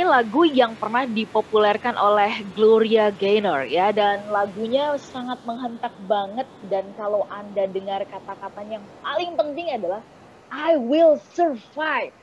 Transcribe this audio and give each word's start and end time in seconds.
Ini 0.00 0.08
lagu 0.08 0.48
yang 0.48 0.80
pernah 0.80 1.04
dipopulerkan 1.04 1.92
oleh 1.92 2.40
Gloria 2.56 3.12
Gaynor 3.12 3.68
ya 3.68 3.92
dan 3.92 4.32
lagunya 4.32 4.96
sangat 4.96 5.44
menghentak 5.44 5.92
banget 6.00 6.48
dan 6.64 6.96
kalau 6.96 7.28
Anda 7.28 7.68
dengar 7.68 8.08
kata-katanya 8.08 8.80
yang 8.80 8.88
paling 9.04 9.36
penting 9.36 9.68
adalah 9.68 10.00
I 10.48 10.80
will 10.80 11.20
survive. 11.36 12.16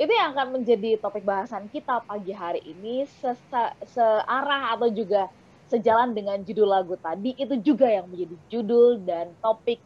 Itu 0.00 0.08
yang 0.08 0.32
akan 0.32 0.64
menjadi 0.64 0.96
topik 0.96 1.20
bahasan 1.28 1.68
kita 1.68 2.08
pagi 2.08 2.32
hari 2.32 2.64
ini 2.64 3.04
searah 3.84 4.80
atau 4.80 4.88
juga 4.88 5.28
sejalan 5.68 6.16
dengan 6.16 6.40
judul 6.40 6.72
lagu 6.72 6.96
tadi 7.04 7.36
itu 7.36 7.60
juga 7.60 7.84
yang 7.84 8.08
menjadi 8.08 8.36
judul 8.48 9.04
dan 9.04 9.36
topik 9.44 9.84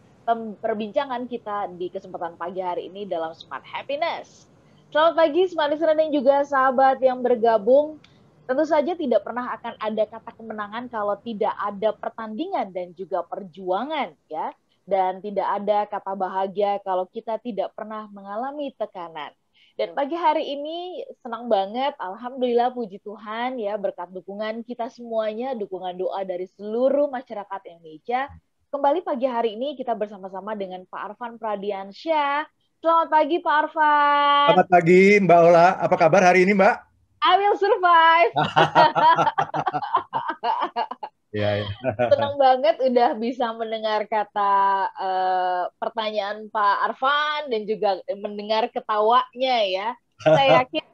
perbincangan 0.62 1.26
kita 1.26 1.66
di 1.74 1.90
kesempatan 1.90 2.38
pagi 2.38 2.62
hari 2.62 2.86
ini 2.94 3.10
dalam 3.10 3.34
Smart 3.34 3.66
Happiness. 3.66 4.53
Selamat 4.94 5.26
pagi 5.26 5.42
smart 5.50 5.74
listener 5.74 5.98
dan 5.98 6.06
juga 6.14 6.46
sahabat 6.46 7.02
yang 7.02 7.18
bergabung. 7.18 7.98
Tentu 8.46 8.62
saja 8.62 8.94
tidak 8.94 9.26
pernah 9.26 9.50
akan 9.58 9.74
ada 9.82 10.06
kata 10.06 10.30
kemenangan 10.38 10.86
kalau 10.86 11.18
tidak 11.18 11.50
ada 11.50 11.90
pertandingan 11.98 12.70
dan 12.70 12.94
juga 12.94 13.26
perjuangan 13.26 14.14
ya. 14.30 14.54
Dan 14.86 15.18
tidak 15.18 15.50
ada 15.50 15.90
kata 15.90 16.14
bahagia 16.14 16.78
kalau 16.86 17.10
kita 17.10 17.42
tidak 17.42 17.74
pernah 17.74 18.06
mengalami 18.14 18.70
tekanan. 18.78 19.34
Dan 19.74 19.98
pagi 19.98 20.14
hari 20.14 20.54
ini 20.54 21.02
senang 21.26 21.50
banget, 21.50 21.98
Alhamdulillah 21.98 22.70
puji 22.70 23.02
Tuhan 23.02 23.58
ya 23.58 23.74
berkat 23.74 24.14
dukungan 24.14 24.62
kita 24.62 24.94
semuanya, 24.94 25.58
dukungan 25.58 25.98
doa 25.98 26.22
dari 26.22 26.46
seluruh 26.54 27.10
masyarakat 27.10 27.66
Indonesia. 27.66 28.30
Kembali 28.70 29.02
pagi 29.02 29.26
hari 29.26 29.58
ini 29.58 29.74
kita 29.74 29.98
bersama-sama 29.98 30.54
dengan 30.54 30.86
Pak 30.86 31.18
Arfan 31.18 31.34
Pradiansyah, 31.34 32.46
Selamat 32.84 33.08
pagi 33.08 33.40
Pak 33.40 33.54
Arfan. 33.64 34.46
Selamat 34.52 34.68
pagi 34.68 35.16
Mbak 35.24 35.40
Ola. 35.40 35.68
Apa 35.80 35.96
kabar 35.96 36.20
hari 36.20 36.44
ini 36.44 36.52
Mbak? 36.52 36.76
I 37.24 37.32
will 37.40 37.56
survive. 37.56 38.32
ya, 41.40 41.64
ya. 41.64 41.68
Senang 42.12 42.36
banget 42.36 42.76
udah 42.84 43.16
bisa 43.16 43.56
mendengar 43.56 44.04
kata 44.04 44.52
uh, 45.00 45.72
pertanyaan 45.80 46.52
Pak 46.52 46.76
Arfan 46.92 47.48
dan 47.48 47.64
juga 47.64 48.04
mendengar 48.20 48.68
ketawanya 48.68 49.56
ya. 49.64 49.96
Saya 50.20 50.48
yakin 50.60 50.84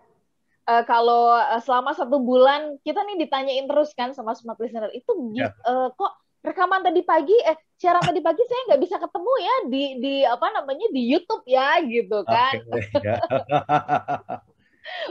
uh, 0.71 0.87
kalau 0.87 1.43
selama 1.59 1.91
satu 1.99 2.23
bulan 2.23 2.79
kita 2.87 3.03
nih 3.03 3.27
ditanyain 3.27 3.67
terus 3.67 3.91
kan 3.99 4.15
sama 4.15 4.39
smart 4.39 4.63
listener 4.63 4.95
itu 4.95 5.11
ya. 5.35 5.51
uh, 5.67 5.91
kok 5.91 6.15
rekaman 6.41 6.81
tadi 6.81 7.05
pagi 7.05 7.37
eh 7.45 7.57
siaran 7.77 8.01
tadi 8.01 8.21
pagi 8.25 8.41
saya 8.49 8.61
nggak 8.73 8.81
bisa 8.81 8.97
ketemu 8.97 9.33
ya 9.41 9.57
di 9.69 9.83
di 10.01 10.15
apa 10.25 10.47
namanya 10.57 10.89
di 10.89 11.03
YouTube 11.05 11.45
ya 11.45 11.81
gitu 11.85 12.25
kan. 12.25 12.65
Okay, 12.65 13.05
ya. 13.05 13.21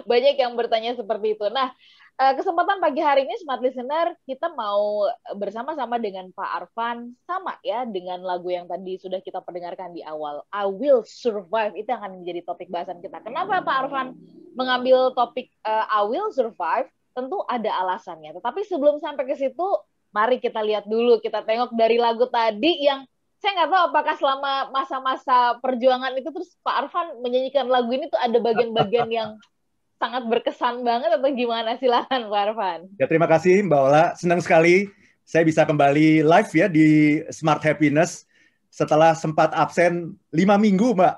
banyak 0.10 0.36
yang 0.38 0.54
bertanya 0.58 0.98
seperti 0.98 1.38
itu. 1.38 1.46
Nah 1.54 1.70
eh, 2.18 2.34
kesempatan 2.34 2.82
pagi 2.82 3.02
hari 3.06 3.30
ini 3.30 3.38
smart 3.42 3.62
listener 3.62 4.18
kita 4.26 4.50
mau 4.58 5.06
bersama-sama 5.38 6.02
dengan 6.02 6.34
Pak 6.34 6.50
Arfan. 6.66 7.14
Sama 7.30 7.62
ya 7.62 7.86
dengan 7.86 8.26
lagu 8.26 8.50
yang 8.50 8.66
tadi 8.66 8.98
sudah 8.98 9.22
kita 9.22 9.46
perdengarkan 9.46 9.94
di 9.94 10.02
awal 10.02 10.42
I 10.50 10.66
will 10.66 11.06
survive. 11.06 11.78
Itu 11.78 11.94
akan 11.94 12.26
menjadi 12.26 12.42
topik 12.42 12.74
bahasan 12.74 13.06
kita. 13.06 13.22
Kenapa 13.22 13.62
Pak 13.62 13.76
Arfan 13.86 14.18
mengambil 14.58 15.14
topik 15.14 15.54
uh, 15.66 15.86
I 15.90 16.02
will 16.10 16.34
survive? 16.34 16.90
Tentu 17.14 17.42
ada 17.50 17.74
alasannya. 17.86 18.34
Tetapi 18.38 18.66
sebelum 18.66 19.02
sampai 19.02 19.26
ke 19.26 19.36
situ 19.38 19.70
mari 20.10 20.42
kita 20.42 20.62
lihat 20.62 20.90
dulu, 20.90 21.22
kita 21.22 21.46
tengok 21.46 21.74
dari 21.78 21.98
lagu 22.02 22.26
tadi 22.30 22.86
yang 22.86 23.06
saya 23.40 23.56
nggak 23.56 23.70
tahu 23.72 23.82
apakah 23.92 24.16
selama 24.20 24.54
masa-masa 24.76 25.56
perjuangan 25.64 26.12
itu 26.20 26.28
terus 26.28 26.60
Pak 26.60 26.76
Arfan 26.86 27.24
menyanyikan 27.24 27.72
lagu 27.72 27.88
ini 27.96 28.12
tuh 28.12 28.20
ada 28.20 28.36
bagian-bagian 28.36 29.08
yang 29.08 29.30
sangat 29.96 30.28
berkesan 30.28 30.84
banget 30.84 31.16
atau 31.16 31.30
gimana 31.32 31.80
silakan 31.80 32.28
Pak 32.28 32.42
Arfan. 32.52 32.80
Ya 33.00 33.08
terima 33.08 33.32
kasih 33.32 33.64
Mbak 33.64 33.80
Ola, 33.80 34.06
senang 34.20 34.44
sekali 34.44 34.92
saya 35.24 35.48
bisa 35.48 35.64
kembali 35.64 36.26
live 36.26 36.52
ya 36.52 36.68
di 36.68 36.88
Smart 37.32 37.64
Happiness 37.64 38.28
setelah 38.68 39.16
sempat 39.16 39.56
absen 39.56 40.20
lima 40.36 40.60
minggu 40.60 40.92
Mbak. 40.92 41.16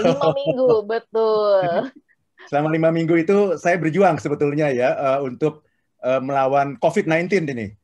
Lima 0.00 0.28
minggu 0.32 0.72
betul. 0.88 1.64
Selama 2.48 2.72
lima 2.72 2.88
minggu 2.88 3.12
itu 3.20 3.60
saya 3.60 3.76
berjuang 3.76 4.16
sebetulnya 4.16 4.72
ya 4.72 4.96
uh, 4.96 5.20
untuk 5.20 5.68
uh, 6.00 6.16
melawan 6.16 6.80
COVID-19 6.80 7.44
ini 7.52 7.76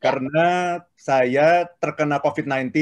karena 0.00 0.80
saya 0.96 1.68
terkena 1.76 2.18
COVID-19 2.24 2.72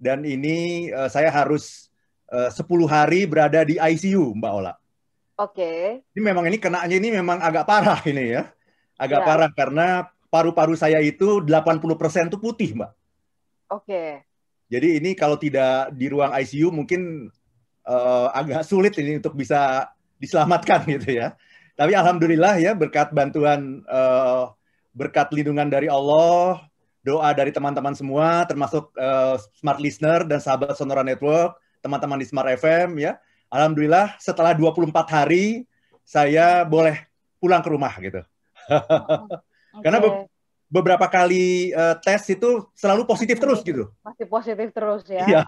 dan 0.00 0.24
ini 0.24 0.88
uh, 0.94 1.10
saya 1.10 1.28
harus 1.28 1.92
eh, 2.30 2.48
uh, 2.48 2.54
10 2.54 2.86
hari 2.88 3.26
berada 3.26 3.66
di 3.66 3.76
ICU, 3.76 4.38
Mbak 4.38 4.52
Ola. 4.54 4.72
Oke. 5.36 5.60
Okay. 5.60 5.80
Ini 6.16 6.20
memang 6.22 6.46
ini 6.46 6.56
kenanya 6.56 6.94
ini 6.94 7.10
memang 7.10 7.42
agak 7.42 7.66
parah 7.66 8.00
ini 8.06 8.38
ya. 8.38 8.48
Agak 8.96 9.20
ya. 9.20 9.26
parah 9.26 9.50
karena 9.50 9.86
paru-paru 10.30 10.78
saya 10.78 11.02
itu 11.02 11.42
80% 11.42 12.30
itu 12.30 12.38
putih, 12.38 12.70
Mbak. 12.78 12.92
Oke. 13.74 13.84
Okay. 13.84 14.10
Jadi 14.70 15.02
ini 15.02 15.10
kalau 15.18 15.34
tidak 15.34 15.90
di 15.98 16.06
ruang 16.06 16.30
ICU 16.30 16.70
mungkin 16.70 17.26
uh, 17.82 18.30
agak 18.30 18.62
sulit 18.62 18.94
ini 19.02 19.18
untuk 19.18 19.34
bisa 19.34 19.90
diselamatkan 20.22 20.86
gitu 20.94 21.18
ya. 21.18 21.34
Tapi 21.74 21.92
alhamdulillah 21.98 22.62
ya 22.62 22.78
berkat 22.78 23.10
bantuan 23.10 23.82
uh, 23.90 24.54
berkat 24.94 25.30
lindungan 25.30 25.70
dari 25.70 25.86
Allah, 25.86 26.62
doa 27.00 27.30
dari 27.32 27.50
teman-teman 27.50 27.96
semua, 27.96 28.44
termasuk 28.44 28.92
uh, 28.96 29.40
Smart 29.56 29.80
Listener 29.80 30.26
dan 30.28 30.38
sahabat 30.42 30.76
Sonora 30.76 31.00
Network, 31.00 31.56
teman-teman 31.80 32.20
di 32.20 32.26
Smart 32.28 32.48
FM 32.60 33.00
ya. 33.00 33.16
Alhamdulillah 33.50 34.14
setelah 34.22 34.54
24 34.54 34.94
hari 35.10 35.66
saya 36.06 36.62
boleh 36.62 37.02
pulang 37.42 37.64
ke 37.64 37.70
rumah 37.72 37.92
gitu. 37.98 38.22
okay. 38.70 39.82
Karena 39.84 39.98
be 39.98 40.30
beberapa 40.70 41.10
kali 41.10 41.74
uh, 41.74 41.98
tes 41.98 42.22
itu 42.30 42.70
selalu 42.78 43.02
positif 43.02 43.42
terus 43.42 43.58
gitu. 43.66 43.90
Masih 44.06 44.26
positif 44.30 44.70
terus 44.70 45.02
ya. 45.10 45.26
Iya. 45.26 45.42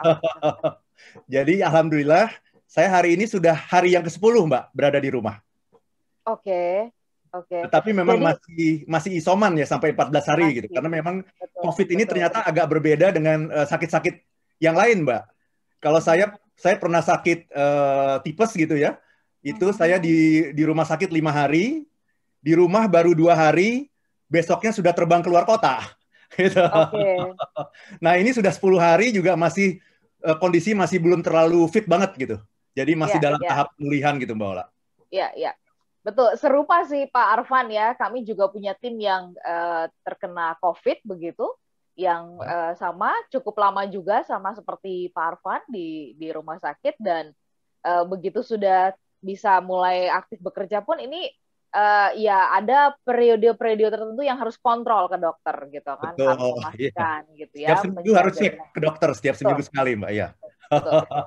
Jadi 1.39 1.63
alhamdulillah 1.63 2.27
saya 2.67 2.91
hari 2.91 3.15
ini 3.15 3.31
sudah 3.31 3.55
hari 3.55 3.95
yang 3.95 4.03
ke-10 4.03 4.35
Mbak 4.51 4.65
berada 4.75 4.99
di 4.99 5.11
rumah. 5.15 5.39
Oke. 6.27 6.43
Okay. 6.43 7.02
Oke. 7.33 7.57
Okay. 7.57 7.63
Tapi 7.73 7.91
memang 7.97 8.21
Jadi, 8.21 8.29
masih 8.29 8.69
masih 8.85 9.11
isoman 9.17 9.53
ya 9.57 9.65
sampai 9.65 9.97
14 9.97 10.31
hari 10.31 10.45
masih, 10.45 10.57
gitu. 10.61 10.69
Karena 10.77 10.91
memang 10.93 11.17
betul, 11.25 11.61
COVID 11.65 11.89
ini 11.89 12.03
betul. 12.05 12.11
ternyata 12.13 12.39
agak 12.45 12.67
berbeda 12.69 13.07
dengan 13.09 13.49
eh, 13.49 13.67
sakit-sakit 13.67 14.15
uh, 14.21 14.23
yang 14.61 14.77
lain, 14.77 15.09
Mbak. 15.09 15.23
Kalau 15.81 16.01
saya 16.05 16.37
saya 16.53 16.77
pernah 16.77 17.01
sakit 17.01 17.49
uh, 17.57 18.21
tipes 18.21 18.53
gitu 18.53 18.77
ya. 18.77 19.01
Itu 19.41 19.73
hmm. 19.73 19.77
saya 19.81 19.97
di 19.97 20.51
di 20.53 20.63
rumah 20.63 20.85
sakit 20.85 21.09
lima 21.09 21.33
hari, 21.33 21.89
di 22.39 22.53
rumah 22.53 22.85
baru 22.85 23.17
dua 23.17 23.33
hari, 23.33 23.89
besoknya 24.29 24.71
sudah 24.77 24.93
terbang 24.93 25.25
keluar 25.25 25.49
kota. 25.49 25.81
Gitu. 26.33 26.57
Okay. 26.57 27.21
nah 28.01 28.17
ini 28.17 28.33
sudah 28.33 28.49
10 28.49 28.65
hari 28.81 29.13
juga 29.13 29.37
masih 29.37 29.85
uh, 30.25 30.33
kondisi 30.41 30.73
masih 30.73 30.97
belum 30.97 31.21
terlalu 31.21 31.69
fit 31.69 31.85
banget 31.85 32.17
gitu. 32.17 32.37
Jadi 32.73 32.97
masih 32.97 33.21
yeah, 33.21 33.27
dalam 33.29 33.41
yeah. 33.45 33.51
tahap 33.53 33.69
pemulihan 33.77 34.17
gitu 34.17 34.33
Mbak 34.33 34.49
Ola. 34.49 34.65
Iya, 35.13 35.29
iya. 35.37 35.53
Betul, 36.03 36.35
serupa 36.35 36.83
sih 36.83 37.07
Pak 37.07 37.27
Arfan 37.39 37.71
ya. 37.71 37.95
Kami 37.95 38.27
juga 38.27 38.51
punya 38.51 38.75
tim 38.75 38.99
yang 38.99 39.31
uh, 39.39 39.87
terkena 40.03 40.59
COVID 40.59 41.07
begitu, 41.07 41.47
yang 41.95 42.43
uh, 42.43 42.75
sama 42.75 43.15
cukup 43.31 43.55
lama 43.63 43.87
juga 43.87 44.27
sama 44.27 44.51
seperti 44.53 45.15
Pak 45.15 45.25
Arfan 45.39 45.63
di 45.71 46.19
di 46.19 46.29
rumah 46.35 46.59
sakit 46.59 46.99
dan 46.99 47.31
uh, 47.87 48.03
begitu 48.03 48.43
sudah 48.43 48.91
bisa 49.23 49.63
mulai 49.63 50.11
aktif 50.11 50.43
bekerja 50.43 50.83
pun 50.83 50.99
ini 50.99 51.31
uh, 51.71 52.11
ya 52.19 52.51
ada 52.51 52.99
periode-periode 53.07 53.95
tertentu 53.95 54.23
yang 54.27 54.35
harus 54.43 54.59
kontrol 54.59 55.07
ke 55.07 55.23
dokter 55.23 55.57
gitu 55.71 55.93
kan, 55.95 56.13
Betul, 56.19 56.29
harus 56.35 56.51
memastikan 56.59 57.21
iya. 57.31 57.39
gitu 57.47 57.57
ya. 57.63 57.69
Setiap 57.71 57.83
seminggu 57.87 58.13
harus 58.19 58.35
cek 58.35 58.55
ke 58.75 58.81
dokter 58.83 59.09
setiap 59.15 59.35
seminggu 59.39 59.63
sekali 59.63 59.91
Mbak 59.95 60.13
ya. 60.13 60.29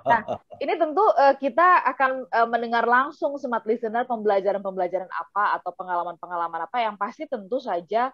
Nah, 0.05 0.21
ini 0.57 0.73
tentu 0.75 1.03
uh, 1.03 1.35
kita 1.37 1.85
akan 1.95 2.25
uh, 2.29 2.47
mendengar 2.49 2.85
langsung 2.89 3.37
smart 3.37 3.63
listener 3.69 4.03
pembelajaran-pembelajaran 4.09 5.09
apa 5.09 5.61
atau 5.61 5.71
pengalaman-pengalaman 5.77 6.65
apa 6.65 6.77
yang 6.81 6.95
pasti 6.97 7.29
tentu 7.29 7.61
saja 7.61 8.09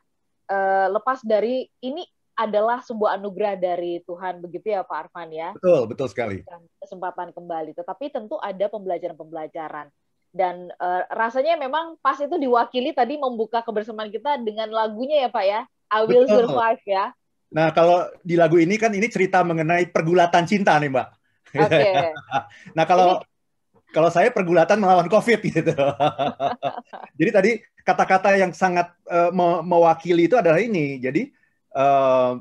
uh, 0.51 0.87
lepas 0.91 1.23
dari 1.23 1.67
ini 1.79 2.03
adalah 2.35 2.81
sebuah 2.81 3.21
anugerah 3.21 3.59
dari 3.59 4.01
Tuhan 4.07 4.41
begitu 4.41 4.73
ya 4.73 4.81
Pak 4.81 4.97
Arfan 5.07 5.29
ya. 5.29 5.53
Betul, 5.53 5.85
betul 5.87 6.07
sekali. 6.09 6.37
Kesempatan 6.81 7.35
kembali, 7.35 7.77
tetapi 7.77 8.09
tentu 8.09 8.39
ada 8.41 8.65
pembelajaran-pembelajaran 8.71 9.91
dan 10.31 10.71
uh, 10.79 11.03
rasanya 11.11 11.59
memang 11.59 11.99
pas 11.99 12.15
itu 12.15 12.31
diwakili 12.39 12.95
tadi 12.95 13.19
membuka 13.19 13.59
kebersamaan 13.59 14.07
kita 14.07 14.39
dengan 14.39 14.71
lagunya 14.71 15.27
ya 15.27 15.29
Pak 15.29 15.45
ya. 15.45 15.61
I 15.91 16.07
will 16.07 16.23
betul. 16.23 16.47
survive 16.47 16.83
ya. 16.87 17.11
Nah, 17.51 17.67
kalau 17.75 18.07
di 18.23 18.39
lagu 18.39 18.55
ini 18.55 18.79
kan 18.79 18.95
ini 18.95 19.11
cerita 19.11 19.43
mengenai 19.43 19.91
pergulatan 19.91 20.47
cinta 20.47 20.79
nih, 20.79 20.87
Mbak. 20.87 21.07
Okay. 21.49 22.13
nah 22.77 22.85
kalau 22.85 23.17
Ini... 23.17 23.89
kalau 23.89 24.09
saya 24.13 24.29
pergulatan 24.29 24.77
melawan 24.77 25.09
COVID 25.09 25.39
gitu. 25.41 25.73
Jadi 27.19 27.29
tadi 27.33 27.51
kata-kata 27.81 28.37
yang 28.37 28.53
sangat 28.53 28.93
uh, 29.09 29.33
mewakili 29.65 30.29
itu 30.29 30.37
adalah 30.37 30.61
ini. 30.61 31.01
Jadi 31.01 31.33
uh, 31.73 32.37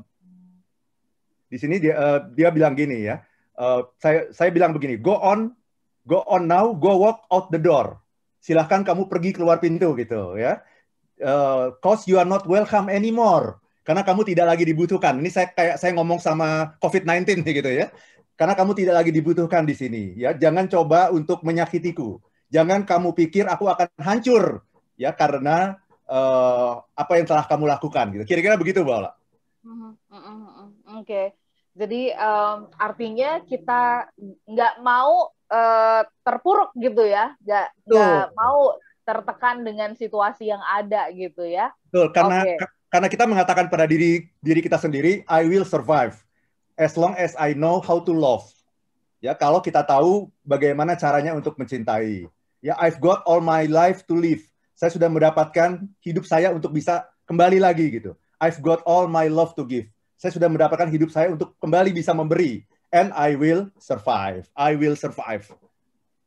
di 1.51 1.57
sini 1.57 1.81
dia 1.81 1.97
uh, 1.97 2.19
dia 2.31 2.53
bilang 2.53 2.77
gini 2.77 3.03
ya. 3.03 3.19
Uh, 3.57 3.85
saya 3.99 4.31
saya 4.31 4.49
bilang 4.49 4.71
begini, 4.71 4.97
go 4.97 5.19
on, 5.19 5.53
go 6.07 6.23
on 6.25 6.47
now, 6.47 6.71
go 6.71 6.97
walk 6.97 7.27
out 7.29 7.51
the 7.51 7.59
door. 7.61 8.01
silahkan 8.41 8.81
kamu 8.81 9.05
pergi 9.05 9.37
keluar 9.37 9.61
pintu 9.61 9.93
gitu 9.95 10.35
ya. 10.35 10.59
Uh, 11.21 11.77
cause 11.85 12.09
you 12.09 12.17
are 12.17 12.25
not 12.25 12.49
welcome 12.49 12.89
anymore 12.89 13.61
karena 13.85 14.01
kamu 14.01 14.25
tidak 14.25 14.57
lagi 14.57 14.65
dibutuhkan. 14.65 15.21
Ini 15.21 15.29
saya 15.29 15.47
kayak 15.53 15.77
saya 15.77 15.93
ngomong 15.93 16.17
sama 16.17 16.73
COVID-19 16.81 17.45
gitu 17.45 17.69
ya. 17.69 17.93
Karena 18.35 18.57
kamu 18.57 18.71
tidak 18.73 18.95
lagi 19.03 19.11
dibutuhkan 19.13 19.63
di 19.67 19.75
sini 19.77 20.17
ya. 20.17 20.33
Jangan 20.33 20.65
coba 20.67 21.13
untuk 21.13 21.45
menyakitiku. 21.45 22.17
Jangan 22.51 22.83
kamu 22.83 23.15
pikir 23.15 23.47
aku 23.47 23.69
akan 23.71 23.87
hancur 24.01 24.65
ya 24.99 25.15
karena 25.15 25.79
uh, 26.09 26.83
apa 26.93 27.13
yang 27.15 27.25
telah 27.29 27.45
kamu 27.47 27.65
lakukan 27.69 28.05
gitu. 28.17 28.23
Kira-kira 28.27 28.59
begitu, 28.59 28.83
Mbak 28.83 29.17
Mm 29.61 29.77
-hmm. 29.77 29.93
Oke. 30.09 31.05
Okay. 31.05 31.25
Jadi 31.71 32.11
um, 32.17 32.67
artinya 32.75 33.45
kita 33.47 34.11
nggak 34.49 34.75
mau 34.83 35.31
uh, 35.53 36.01
terpuruk 36.25 36.75
gitu 36.75 37.05
ya, 37.07 37.31
nggak 37.45 37.67
nggak 37.87 38.27
mau 38.35 38.75
tertekan 39.07 39.63
dengan 39.63 39.95
situasi 39.95 40.51
yang 40.51 40.59
ada 40.65 41.07
gitu 41.15 41.47
ya. 41.47 41.71
Betul, 41.87 42.11
karena 42.11 42.43
okay. 42.43 42.57
karena 42.91 43.07
kita 43.07 43.23
mengatakan 43.23 43.65
pada 43.71 43.87
diri 43.87 44.27
diri 44.43 44.59
kita 44.59 44.75
sendiri, 44.75 45.23
I 45.29 45.47
will 45.47 45.63
survive 45.63 46.19
as 46.81 46.97
long 46.97 47.13
as 47.21 47.37
I 47.37 47.53
know 47.53 47.77
how 47.77 48.01
to 48.01 48.09
love. 48.09 48.49
Ya, 49.21 49.37
kalau 49.37 49.61
kita 49.61 49.85
tahu 49.85 50.33
bagaimana 50.41 50.97
caranya 50.97 51.37
untuk 51.37 51.53
mencintai. 51.61 52.25
Ya, 52.65 52.73
I've 52.81 52.97
got 52.97 53.21
all 53.29 53.37
my 53.37 53.69
life 53.69 54.01
to 54.09 54.17
live. 54.17 54.41
Saya 54.73 54.89
sudah 54.89 55.05
mendapatkan 55.13 55.85
hidup 56.01 56.25
saya 56.25 56.49
untuk 56.49 56.73
bisa 56.73 57.05
kembali 57.29 57.61
lagi 57.61 58.01
gitu. 58.01 58.17
I've 58.41 58.57
got 58.65 58.81
all 58.89 59.05
my 59.05 59.29
love 59.29 59.53
to 59.53 59.69
give 59.69 59.85
saya 60.21 60.37
sudah 60.37 60.53
mendapatkan 60.53 60.85
hidup 60.93 61.09
saya 61.09 61.33
untuk 61.33 61.57
kembali 61.57 61.97
bisa 61.97 62.13
memberi. 62.13 62.61
And 62.93 63.09
I 63.17 63.33
will 63.33 63.73
survive. 63.81 64.45
I 64.53 64.77
will 64.77 64.93
survive. 64.93 65.49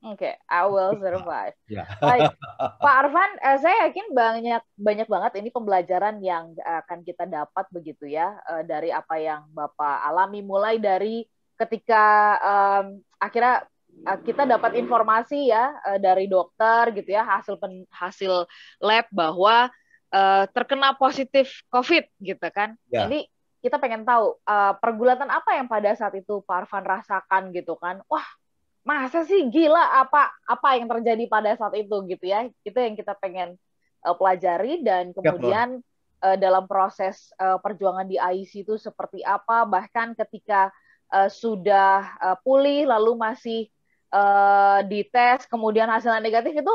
Oke, 0.05 0.21
okay, 0.21 0.35
I 0.53 0.69
will 0.69 0.93
survive. 1.03 1.57
Ya. 1.65 1.89
Baik, 1.97 2.37
Pak 2.85 2.95
Arfan, 3.09 3.31
eh, 3.41 3.59
saya 3.59 3.89
yakin 3.89 4.13
banyak 4.13 4.63
banyak 4.77 5.09
banget 5.09 5.33
ini 5.41 5.49
pembelajaran 5.49 6.21
yang 6.21 6.53
akan 6.61 7.01
kita 7.09 7.25
dapat 7.25 7.65
begitu 7.73 8.13
ya 8.13 8.37
eh, 8.53 8.63
dari 8.69 8.93
apa 8.93 9.17
yang 9.17 9.49
Bapak 9.49 10.05
alami, 10.05 10.45
mulai 10.45 10.77
dari 10.77 11.25
ketika 11.55 12.37
um, 12.43 12.99
akhirnya 13.17 13.65
uh, 14.05 14.19
kita 14.21 14.43
dapat 14.45 14.75
informasi 14.75 15.55
ya 15.55 15.71
uh, 15.87 15.99
dari 16.03 16.27
dokter 16.27 16.91
gitu 16.99 17.15
ya 17.15 17.23
hasil 17.23 17.57
pen, 17.63 17.87
hasil 17.95 18.45
lab 18.83 19.07
bahwa 19.15 19.71
uh, 20.11 20.45
terkena 20.51 20.99
positif 20.99 21.63
COVID 21.71 22.05
gitu 22.21 22.47
kan. 22.51 22.75
Ya. 22.91 23.07
Ini 23.07 23.31
kita 23.65 23.81
pengen 23.81 24.05
tahu 24.05 24.37
uh, 24.45 24.77
pergulatan 24.77 25.31
apa 25.33 25.57
yang 25.57 25.71
pada 25.71 25.95
saat 25.97 26.13
itu 26.19 26.45
Pak 26.45 26.67
Arfan 26.67 26.85
rasakan 26.85 27.55
gitu 27.55 27.79
kan. 27.81 28.05
Wah, 28.13 28.27
masa 28.85 29.25
sih? 29.25 29.49
Gila 29.49 30.05
apa 30.05 30.31
apa 30.45 30.69
yang 30.77 30.87
terjadi 30.87 31.25
pada 31.27 31.57
saat 31.57 31.75
itu 31.75 31.97
gitu 32.07 32.25
ya. 32.29 32.47
Itu 32.63 32.79
yang 32.79 32.95
kita 32.95 33.17
pengen 33.19 33.57
uh, 34.05 34.15
pelajari 34.15 34.85
dan 34.85 35.11
kemudian 35.17 35.81
ya, 35.81 36.33
uh, 36.33 36.37
dalam 36.37 36.69
proses 36.69 37.33
uh, 37.41 37.57
perjuangan 37.59 38.07
di 38.07 38.21
IC 38.21 38.69
itu 38.69 38.77
seperti 38.77 39.25
apa. 39.25 39.65
Bahkan 39.65 40.15
ketika 40.15 40.71
uh, 41.11 41.33
sudah 41.33 42.15
uh, 42.21 42.37
pulih 42.45 42.87
lalu 42.87 43.17
masih 43.17 43.61
uh, 44.13 44.85
dites 44.85 45.49
kemudian 45.49 45.89
hasilnya 45.89 46.21
negatif 46.21 46.53
itu 46.53 46.75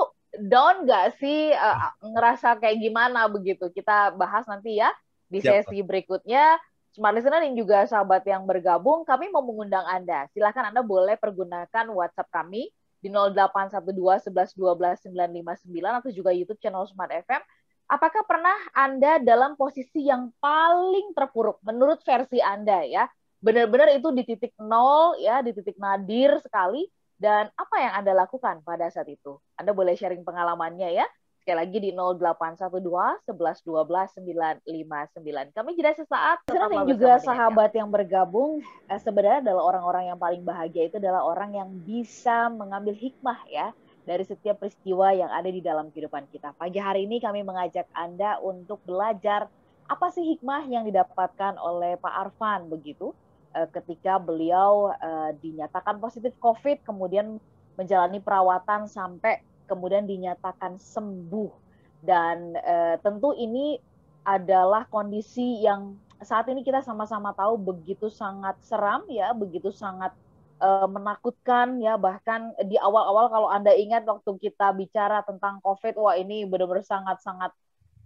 down 0.49 0.89
nggak 0.89 1.21
sih? 1.21 1.53
Uh, 1.53 1.93
ngerasa 2.01 2.57
kayak 2.57 2.81
gimana 2.81 3.29
begitu? 3.29 3.69
Kita 3.69 4.17
bahas 4.17 4.49
nanti 4.49 4.81
ya 4.81 4.89
di 5.29 5.45
sesi 5.45 5.85
berikutnya 5.85 6.57
Smart 6.99 7.15
Listener 7.15 7.39
dan 7.39 7.55
juga 7.55 7.87
sahabat 7.87 8.27
yang 8.27 8.43
bergabung, 8.43 9.07
kami 9.07 9.31
mau 9.31 9.39
mengundang 9.39 9.87
Anda. 9.87 10.27
Silahkan 10.35 10.67
Anda 10.67 10.83
boleh 10.83 11.15
pergunakan 11.15 11.87
WhatsApp 11.95 12.27
kami 12.27 12.67
di 12.99 13.07
0812 13.07 14.27
11 14.27 15.07
12 15.07 15.07
959 15.07 15.63
atau 15.79 16.11
juga 16.11 16.35
YouTube 16.35 16.59
channel 16.59 16.83
Smart 16.91 17.07
FM. 17.23 17.39
Apakah 17.87 18.27
pernah 18.27 18.51
Anda 18.75 19.15
dalam 19.23 19.55
posisi 19.55 20.11
yang 20.11 20.35
paling 20.43 21.15
terpuruk 21.15 21.63
menurut 21.63 22.03
versi 22.03 22.43
Anda 22.43 22.83
ya? 22.83 23.07
Benar-benar 23.39 23.95
itu 23.95 24.11
di 24.11 24.27
titik 24.27 24.51
nol 24.59 25.15
ya, 25.23 25.39
di 25.39 25.55
titik 25.55 25.79
nadir 25.79 26.35
sekali. 26.43 26.83
Dan 27.15 27.47
apa 27.55 27.75
yang 27.79 27.93
Anda 27.95 28.11
lakukan 28.27 28.59
pada 28.67 28.91
saat 28.91 29.07
itu? 29.07 29.39
Anda 29.55 29.71
boleh 29.71 29.95
sharing 29.95 30.27
pengalamannya 30.27 30.99
ya. 30.99 31.07
Sekali 31.49 31.65
lagi 31.65 31.81
di 31.81 31.91
0812 31.97 33.25
11 33.25 33.65
12 33.65 34.21
959. 34.61 35.57
Kami 35.57 35.69
jeda 35.73 35.97
sesaat. 35.97 36.45
Senang 36.45 36.69
yang 36.69 36.85
juga 36.85 37.17
sahabat 37.17 37.73
yang 37.73 37.89
bergabung 37.89 38.61
eh, 38.85 39.01
sebenarnya 39.01 39.49
adalah 39.49 39.65
orang-orang 39.65 40.13
yang 40.13 40.19
paling 40.21 40.45
bahagia 40.45 40.93
itu 40.93 41.01
adalah 41.01 41.25
orang 41.25 41.57
yang 41.57 41.73
bisa 41.81 42.53
mengambil 42.53 42.93
hikmah 42.93 43.41
ya 43.49 43.73
dari 44.05 44.21
setiap 44.29 44.61
peristiwa 44.61 45.09
yang 45.09 45.33
ada 45.33 45.49
di 45.49 45.57
dalam 45.57 45.89
kehidupan 45.89 46.29
kita. 46.29 46.53
Pagi 46.53 46.77
hari 46.77 47.09
ini 47.09 47.17
kami 47.17 47.41
mengajak 47.41 47.89
Anda 47.97 48.37
untuk 48.45 48.85
belajar 48.85 49.49
apa 49.89 50.13
sih 50.13 50.21
hikmah 50.37 50.69
yang 50.69 50.85
didapatkan 50.85 51.57
oleh 51.57 51.97
Pak 51.97 52.29
Arfan 52.29 52.69
begitu 52.69 53.09
eh, 53.57 53.65
ketika 53.73 54.21
beliau 54.21 54.93
eh, 54.93 55.33
dinyatakan 55.41 55.97
positif 55.97 56.29
COVID 56.37 56.85
kemudian 56.85 57.41
menjalani 57.73 58.21
perawatan 58.21 58.85
sampai 58.85 59.48
kemudian 59.69 60.09
dinyatakan 60.09 60.81
sembuh 60.81 61.69
dan 62.01 62.57
e, 62.57 62.97
tentu 63.05 63.37
ini 63.37 63.77
adalah 64.25 64.89
kondisi 64.89 65.61
yang 65.61 65.95
saat 66.19 66.51
ini 66.51 66.65
kita 66.67 66.83
sama-sama 66.83 67.31
tahu 67.31 67.55
begitu 67.55 68.11
sangat 68.11 68.59
seram 68.59 69.07
ya, 69.07 69.31
begitu 69.31 69.71
sangat 69.71 70.11
e, 70.59 70.69
menakutkan 70.87 71.79
ya 71.79 71.95
bahkan 71.95 72.51
di 72.67 72.75
awal-awal 72.75 73.31
kalau 73.31 73.47
Anda 73.47 73.71
ingat 73.71 74.03
waktu 74.03 74.35
kita 74.39 74.75
bicara 74.75 75.23
tentang 75.23 75.63
Covid 75.63 75.95
wah 75.95 76.15
ini 76.19 76.43
benar-benar 76.43 76.83
sangat-sangat 76.83 77.51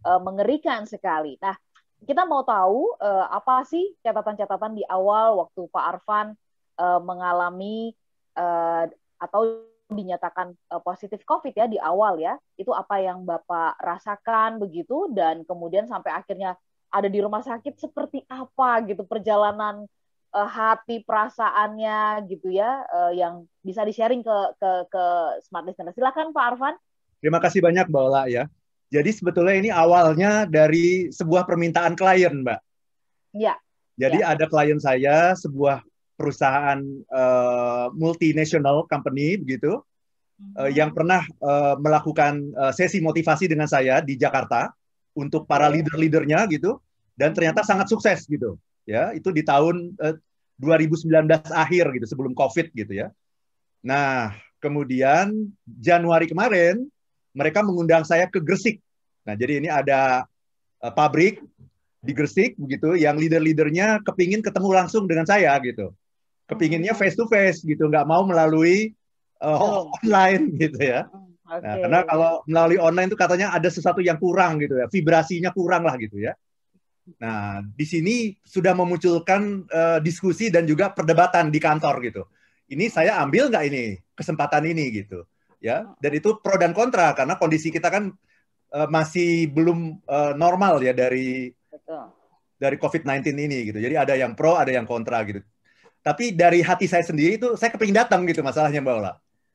e, 0.05 0.11
mengerikan 0.21 0.85
sekali. 0.85 1.41
Nah, 1.41 1.57
kita 2.05 2.27
mau 2.29 2.45
tahu 2.45 2.99
e, 3.01 3.09
apa 3.33 3.65
sih 3.65 3.97
catatan-catatan 4.05 4.77
di 4.77 4.83
awal 4.85 5.41
waktu 5.41 5.65
Pak 5.73 5.85
Arfan 5.97 6.37
e, 6.77 6.85
mengalami 7.01 7.97
e, 8.37 8.45
atau 9.17 9.72
dinyatakan 9.91 10.55
uh, 10.71 10.81
positif 10.81 11.21
COVID 11.27 11.53
ya 11.53 11.65
di 11.67 11.77
awal 11.79 12.19
ya, 12.21 12.39
itu 12.55 12.71
apa 12.71 12.99
yang 13.03 13.27
Bapak 13.27 13.79
rasakan 13.81 14.61
begitu 14.61 15.11
dan 15.11 15.43
kemudian 15.43 15.89
sampai 15.89 16.15
akhirnya 16.15 16.55
ada 16.93 17.09
di 17.09 17.19
rumah 17.19 17.41
sakit 17.41 17.75
seperti 17.81 18.21
apa 18.29 18.85
gitu 18.85 19.01
perjalanan 19.03 19.89
uh, 20.33 20.49
hati 20.49 21.01
perasaannya 21.01 22.29
gitu 22.29 22.53
ya 22.53 22.85
uh, 22.89 23.11
yang 23.13 23.49
bisa 23.65 23.81
di-sharing 23.81 24.21
ke 24.21 24.37
ke 24.61 24.71
ke 24.93 25.05
Smart 25.45 25.65
Listener. 25.65 25.93
Silakan 25.93 26.31
Pak 26.31 26.45
Arfan. 26.53 26.75
Terima 27.23 27.39
kasih 27.39 27.63
banyak 27.63 27.87
Mbak 27.87 28.03
Ola 28.03 28.23
ya. 28.27 28.45
Jadi 28.93 29.09
sebetulnya 29.09 29.55
ini 29.57 29.69
awalnya 29.73 30.45
dari 30.45 31.09
sebuah 31.09 31.49
permintaan 31.49 31.97
klien, 31.97 32.45
Mbak. 32.45 32.59
Iya. 33.33 33.57
Jadi 33.97 34.21
ya. 34.21 34.37
ada 34.37 34.45
klien 34.45 34.77
saya, 34.77 35.33
sebuah 35.33 35.81
perusahaan 36.13 36.79
uh, 37.09 37.89
multinational 37.97 38.85
company 38.85 39.37
begitu 39.41 39.81
uh, 40.57 40.69
yang 40.69 40.93
pernah 40.93 41.25
uh, 41.41 41.75
melakukan 41.81 42.53
uh, 42.53 42.73
sesi 42.73 43.01
motivasi 43.01 43.49
dengan 43.49 43.65
saya 43.65 43.99
di 44.01 44.13
Jakarta 44.17 44.69
untuk 45.17 45.45
para 45.49 45.69
leader-leadernya 45.69 46.45
gitu 46.49 46.77
dan 47.17 47.33
ternyata 47.33 47.61
sangat 47.65 47.89
sukses 47.89 48.25
gitu. 48.29 48.57
Ya 48.83 49.15
itu 49.15 49.31
di 49.33 49.41
tahun 49.41 49.95
uh, 49.97 50.15
2019 50.61 51.09
akhir 51.49 51.85
gitu 51.97 52.05
sebelum 52.05 52.37
COVID 52.37 52.73
gitu 52.77 52.93
ya. 52.93 53.07
Nah 53.81 54.33
kemudian 54.61 55.49
Januari 55.65 56.29
kemarin 56.29 56.87
mereka 57.33 57.65
mengundang 57.65 58.05
saya 58.05 58.29
ke 58.29 58.37
Gresik. 58.37 58.77
Nah 59.25 59.33
jadi 59.33 59.57
ini 59.57 59.69
ada 59.71 60.29
uh, 60.83 60.93
pabrik 60.93 61.41
di 62.03 62.11
Gresik 62.11 62.53
begitu 62.59 62.99
yang 62.99 63.17
leader-leadernya 63.17 64.03
kepingin 64.05 64.43
ketemu 64.43 64.69
langsung 64.75 65.07
dengan 65.09 65.23
saya 65.25 65.55
gitu 65.63 65.95
kepinginnya 66.53 66.93
face 66.93 67.17
to 67.17 67.25
face 67.25 67.65
gitu, 67.65 67.89
nggak 67.89 68.05
mau 68.05 68.21
melalui 68.23 68.93
uh, 69.41 69.89
online 69.99 70.53
gitu 70.61 70.79
ya. 70.79 71.09
Okay. 71.43 71.59
Nah, 71.59 71.75
karena 71.85 71.99
kalau 72.07 72.31
melalui 72.47 72.79
online 72.79 73.09
itu 73.11 73.19
katanya 73.19 73.51
ada 73.51 73.67
sesuatu 73.67 73.99
yang 73.99 74.15
kurang 74.15 74.61
gitu 74.63 74.79
ya, 74.79 74.85
vibrasinya 74.87 75.51
kurang 75.51 75.83
lah 75.83 75.99
gitu 75.99 76.21
ya. 76.21 76.33
Nah, 77.19 77.59
di 77.59 77.83
sini 77.83 78.31
sudah 78.47 78.71
memunculkan 78.71 79.67
uh, 79.67 79.99
diskusi 79.99 80.47
dan 80.47 80.63
juga 80.63 80.95
perdebatan 80.95 81.51
di 81.51 81.59
kantor 81.59 81.99
gitu. 82.05 82.23
Ini 82.71 82.87
saya 82.87 83.19
ambil 83.19 83.51
nggak 83.51 83.65
ini 83.67 83.99
kesempatan 84.15 84.63
ini 84.71 85.03
gitu, 85.03 85.27
ya. 85.59 85.83
Dan 85.99 86.11
itu 86.15 86.39
pro 86.39 86.55
dan 86.55 86.71
kontra 86.71 87.11
karena 87.11 87.35
kondisi 87.35 87.75
kita 87.75 87.91
kan 87.91 88.07
uh, 88.71 88.87
masih 88.87 89.51
belum 89.51 89.99
uh, 90.07 90.31
normal 90.39 90.79
ya 90.79 90.95
dari 90.95 91.51
Betul. 91.51 92.07
dari 92.55 92.79
COVID-19 92.79 93.35
ini 93.35 93.57
gitu. 93.67 93.79
Jadi 93.83 93.95
ada 93.99 94.15
yang 94.15 94.31
pro, 94.31 94.55
ada 94.55 94.71
yang 94.71 94.87
kontra 94.87 95.19
gitu 95.27 95.43
tapi 96.03 96.35
dari 96.35 96.59
hati 96.59 96.85
saya 96.85 97.01
sendiri 97.01 97.39
itu 97.39 97.55
saya 97.55 97.71
kepingin 97.71 98.03
datang 98.03 98.27
gitu 98.27 98.43
masalahnya 98.43 98.83
Mbak 98.83 98.95
Ola. 98.99 99.13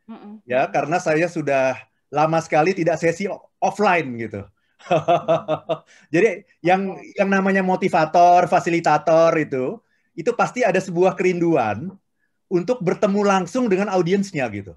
Mm-mm. 0.09 0.40
Ya, 0.49 0.64
karena 0.73 0.97
saya 0.97 1.28
sudah 1.28 1.76
lama 2.09 2.40
sekali 2.40 2.73
tidak 2.73 2.97
sesi 2.97 3.28
offline 3.61 4.09
gitu. 4.17 4.49
Jadi 6.14 6.49
yang 6.64 6.97
yang 7.12 7.28
namanya 7.28 7.61
motivator, 7.61 8.49
fasilitator 8.49 9.37
itu 9.37 9.76
itu 10.17 10.33
pasti 10.33 10.64
ada 10.64 10.81
sebuah 10.81 11.12
kerinduan 11.14 11.93
untuk 12.49 12.81
bertemu 12.81 13.21
langsung 13.23 13.69
dengan 13.69 13.93
audiensnya 13.93 14.49
gitu. 14.49 14.73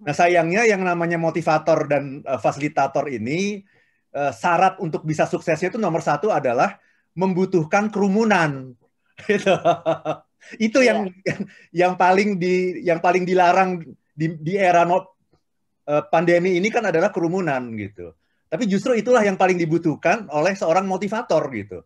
Nah 0.00 0.14
sayangnya 0.16 0.64
yang 0.64 0.80
namanya 0.80 1.20
motivator 1.20 1.84
dan 1.84 2.24
uh, 2.24 2.40
fasilitator 2.40 3.12
ini 3.12 3.60
uh, 4.16 4.32
syarat 4.32 4.80
untuk 4.80 5.04
bisa 5.04 5.28
suksesnya 5.28 5.68
itu 5.68 5.76
nomor 5.76 6.00
satu 6.00 6.32
adalah 6.32 6.80
membutuhkan 7.12 7.92
kerumunan. 7.92 8.72
Gitu. 9.26 9.50
Itu 10.56 10.80
yang, 10.80 11.10
yeah. 11.10 11.14
yang 11.26 11.40
yang 11.72 11.92
paling 11.98 12.38
di 12.40 12.84
yang 12.86 13.00
paling 13.02 13.26
dilarang 13.26 13.82
di, 14.14 14.26
di 14.38 14.54
era 14.54 14.86
no, 14.86 14.96
uh, 15.86 16.02
pandemi 16.08 16.56
ini 16.56 16.68
kan 16.72 16.86
adalah 16.88 17.12
kerumunan 17.12 17.74
gitu. 17.76 18.14
Tapi 18.48 18.64
justru 18.64 18.96
itulah 18.96 19.20
yang 19.20 19.36
paling 19.36 19.60
dibutuhkan 19.60 20.24
oleh 20.32 20.56
seorang 20.56 20.88
motivator 20.88 21.44
gitu. 21.52 21.84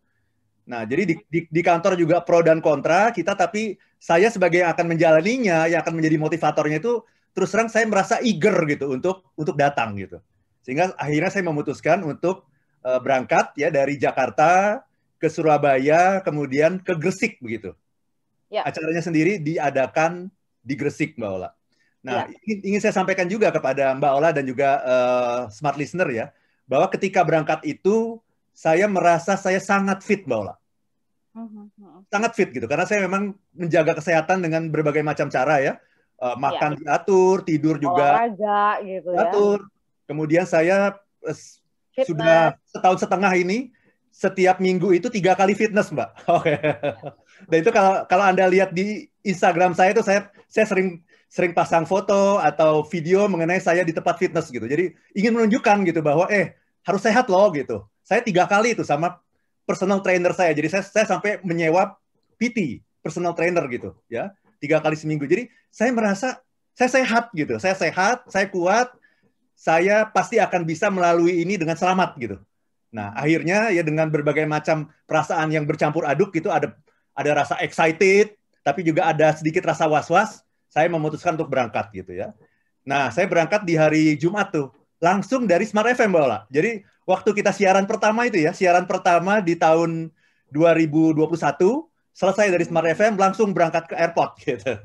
Nah, 0.63 0.87
jadi 0.87 1.11
di, 1.11 1.15
di, 1.27 1.41
di 1.51 1.63
kantor 1.63 1.99
juga 1.99 2.23
pro 2.23 2.39
dan 2.39 2.63
kontra 2.63 3.11
kita, 3.11 3.35
tapi 3.35 3.75
saya 3.99 4.31
sebagai 4.31 4.63
yang 4.63 4.71
akan 4.71 4.95
menjalaninya, 4.95 5.67
yang 5.67 5.83
akan 5.83 5.99
menjadi 5.99 6.23
motivatornya 6.23 6.79
itu 6.79 7.03
terus 7.35 7.51
terang 7.51 7.67
saya 7.67 7.89
merasa 7.91 8.23
eager 8.23 8.55
gitu 8.71 8.95
untuk 8.95 9.35
untuk 9.35 9.59
datang 9.59 9.99
gitu. 9.99 10.23
Sehingga 10.63 10.95
akhirnya 10.95 11.31
saya 11.35 11.45
memutuskan 11.51 12.07
untuk 12.07 12.47
uh, 12.87 13.03
berangkat 13.03 13.59
ya 13.59 13.75
dari 13.75 13.99
Jakarta 13.99 14.83
ke 15.19 15.27
Surabaya, 15.27 16.23
kemudian 16.23 16.79
ke 16.79 16.95
Gresik 16.95 17.43
begitu. 17.43 17.75
Ya. 18.53 18.69
Acaranya 18.69 19.01
sendiri 19.01 19.41
diadakan 19.41 20.29
di 20.61 20.77
Gresik, 20.77 21.17
Mbak 21.17 21.31
Ola. 21.33 21.57
Nah, 22.05 22.29
ya. 22.29 22.37
ingin, 22.45 22.59
ingin 22.69 22.81
saya 22.85 22.93
sampaikan 22.93 23.25
juga 23.25 23.49
kepada 23.49 23.97
Mbak 23.97 24.13
Ola 24.13 24.29
dan 24.29 24.45
juga 24.45 24.85
uh, 24.85 25.41
smart 25.49 25.81
listener 25.81 26.13
ya, 26.13 26.27
bahwa 26.69 26.85
ketika 26.93 27.25
berangkat 27.25 27.65
itu 27.65 28.21
saya 28.53 28.85
merasa 28.85 29.41
saya 29.41 29.57
sangat 29.57 30.05
fit, 30.05 30.29
Mbak 30.29 30.39
Ola. 30.45 30.55
Mhm, 31.33 31.73
mhm. 31.73 32.01
Sangat 32.13 32.37
fit 32.37 32.53
gitu, 32.53 32.69
karena 32.69 32.85
saya 32.85 33.01
memang 33.09 33.33
menjaga 33.57 33.97
kesehatan 33.97 34.45
dengan 34.45 34.69
berbagai 34.69 35.01
macam 35.01 35.33
cara 35.33 35.65
ya 35.65 35.81
uh, 36.21 36.37
makan 36.37 36.77
ya. 36.77 37.01
diatur, 37.01 37.41
tidur 37.49 37.81
juga 37.81 38.21
olahraga 38.21 38.85
gitu 38.85 39.09
ya. 39.17 39.21
Atur. 39.33 39.59
Kemudian 40.05 40.45
saya 40.45 41.01
uh, 41.25 41.39
sudah 42.05 42.53
setahun 42.69 43.01
setengah 43.01 43.33
ini 43.33 43.73
setiap 44.13 44.61
minggu 44.61 44.93
itu 44.93 45.09
tiga 45.09 45.33
kali 45.33 45.57
fitness, 45.57 45.89
Mbak. 45.89 46.11
Oke. 46.39 46.55
Okay. 46.55 46.57
Dan 47.49 47.57
itu 47.65 47.71
kalau 47.73 48.05
kalau 48.07 48.25
Anda 48.29 48.47
lihat 48.47 48.77
di 48.77 49.09
Instagram 49.25 49.73
saya 49.73 49.97
itu 49.97 50.05
saya 50.05 50.29
saya 50.47 50.69
sering 50.69 51.01
sering 51.33 51.57
pasang 51.57 51.89
foto 51.89 52.37
atau 52.37 52.85
video 52.85 53.25
mengenai 53.25 53.59
saya 53.59 53.83
di 53.83 53.97
tempat 53.97 54.21
fitness 54.21 54.53
gitu. 54.53 54.69
Jadi 54.69 54.93
ingin 55.17 55.33
menunjukkan 55.33 55.89
gitu 55.89 56.05
bahwa 56.05 56.29
eh 56.29 56.55
harus 56.85 57.01
sehat 57.01 57.33
loh 57.33 57.49
gitu. 57.57 57.89
Saya 58.05 58.21
tiga 58.21 58.45
kali 58.45 58.77
itu 58.77 58.85
sama 58.85 59.19
personal 59.65 60.05
trainer 60.05 60.37
saya. 60.37 60.53
Jadi 60.53 60.69
saya 60.69 60.85
saya 60.85 61.09
sampai 61.09 61.41
menyewa 61.41 61.97
PT, 62.37 62.85
personal 63.01 63.33
trainer 63.33 63.65
gitu 63.73 63.97
ya 64.13 64.31
tiga 64.63 64.79
kali 64.79 64.95
seminggu. 64.95 65.27
Jadi 65.27 65.51
saya 65.75 65.91
merasa 65.91 66.39
saya 66.79 67.03
sehat 67.03 67.35
gitu, 67.35 67.59
saya 67.59 67.75
sehat, 67.75 68.23
saya 68.31 68.47
kuat, 68.47 68.95
saya 69.59 70.07
pasti 70.07 70.39
akan 70.39 70.63
bisa 70.63 70.87
melalui 70.89 71.43
ini 71.43 71.59
dengan 71.59 71.75
selamat 71.75 72.15
gitu. 72.23 72.39
Nah 72.93 73.17
akhirnya 73.17 73.73
ya 73.73 73.81
dengan 73.81 74.13
berbagai 74.13 74.45
macam 74.45 74.93
perasaan 75.09 75.49
yang 75.49 75.65
bercampur 75.65 76.05
aduk 76.05 76.31
gitu 76.37 76.53
ada 76.53 76.77
ada 77.17 77.31
rasa 77.33 77.57
excited, 77.65 78.37
tapi 78.61 78.85
juga 78.85 79.09
ada 79.09 79.33
sedikit 79.33 79.65
rasa 79.65 79.89
was-was. 79.89 80.45
Saya 80.69 80.89
memutuskan 80.89 81.37
untuk 81.37 81.53
berangkat 81.53 81.93
gitu 81.93 82.13
ya. 82.13 82.37
Nah 82.85 83.09
saya 83.09 83.25
berangkat 83.29 83.65
di 83.65 83.75
hari 83.77 84.17
Jumat 84.17 84.53
tuh, 84.53 84.73
langsung 85.01 85.49
dari 85.49 85.65
Smart 85.65 85.89
FM 85.93 86.13
Mbak 86.15 86.53
Jadi 86.53 86.85
waktu 87.09 87.31
kita 87.33 87.51
siaran 87.51 87.85
pertama 87.89 88.29
itu 88.29 88.39
ya, 88.41 88.53
siaran 88.55 88.87
pertama 88.87 89.41
di 89.41 89.59
tahun 89.59 90.13
2021 90.53 91.27
selesai 92.13 92.47
dari 92.53 92.65
Smart 92.69 92.87
FM 92.93 93.17
langsung 93.17 93.57
berangkat 93.57 93.89
ke 93.89 93.95
airport 93.97 94.37
gitu. 94.45 94.77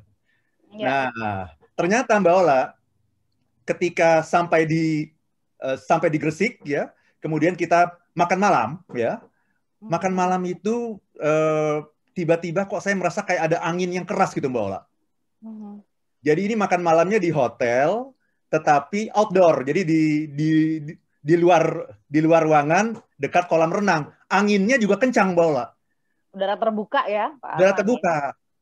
Ya. 0.76 1.12
Nah, 1.12 1.52
ternyata 1.76 2.16
Mbak 2.18 2.34
Ola 2.34 2.76
ketika 3.68 4.24
sampai 4.24 4.64
di 4.64 5.12
uh, 5.60 5.76
sampai 5.76 6.08
di 6.08 6.18
Gresik 6.18 6.64
ya, 6.64 6.92
kemudian 7.24 7.54
kita 7.58 7.96
makan 8.18 8.40
malam 8.40 8.70
ya. 8.94 9.22
Hmm. 9.78 9.94
Makan 9.94 10.14
malam 10.14 10.42
itu 10.50 10.98
uh, 11.22 11.86
tiba-tiba 12.18 12.66
kok 12.66 12.82
saya 12.82 12.98
merasa 12.98 13.22
kayak 13.22 13.54
ada 13.54 13.58
angin 13.62 13.94
yang 13.94 14.06
keras 14.06 14.34
gitu 14.34 14.50
Mbak 14.50 14.64
Ola. 14.64 14.82
Hmm. 15.44 15.86
Jadi 16.26 16.50
ini 16.52 16.56
makan 16.58 16.82
malamnya 16.82 17.22
di 17.22 17.30
hotel 17.30 18.14
tetapi 18.50 19.14
outdoor. 19.14 19.62
Jadi 19.68 19.82
di 19.86 20.02
di 20.34 20.50
di, 20.82 20.94
di 20.98 21.36
luar 21.38 21.86
di 22.10 22.20
luar 22.24 22.42
ruangan 22.46 22.98
dekat 23.18 23.46
kolam 23.46 23.70
renang. 23.70 24.10
Anginnya 24.28 24.82
juga 24.82 24.98
kencang 24.98 25.38
Mbak 25.38 25.46
Ola 25.46 25.78
udara 26.38 26.54
terbuka 26.54 27.02
ya 27.10 27.34
Pak 27.42 27.58
udara 27.58 27.74
terbuka 27.74 28.16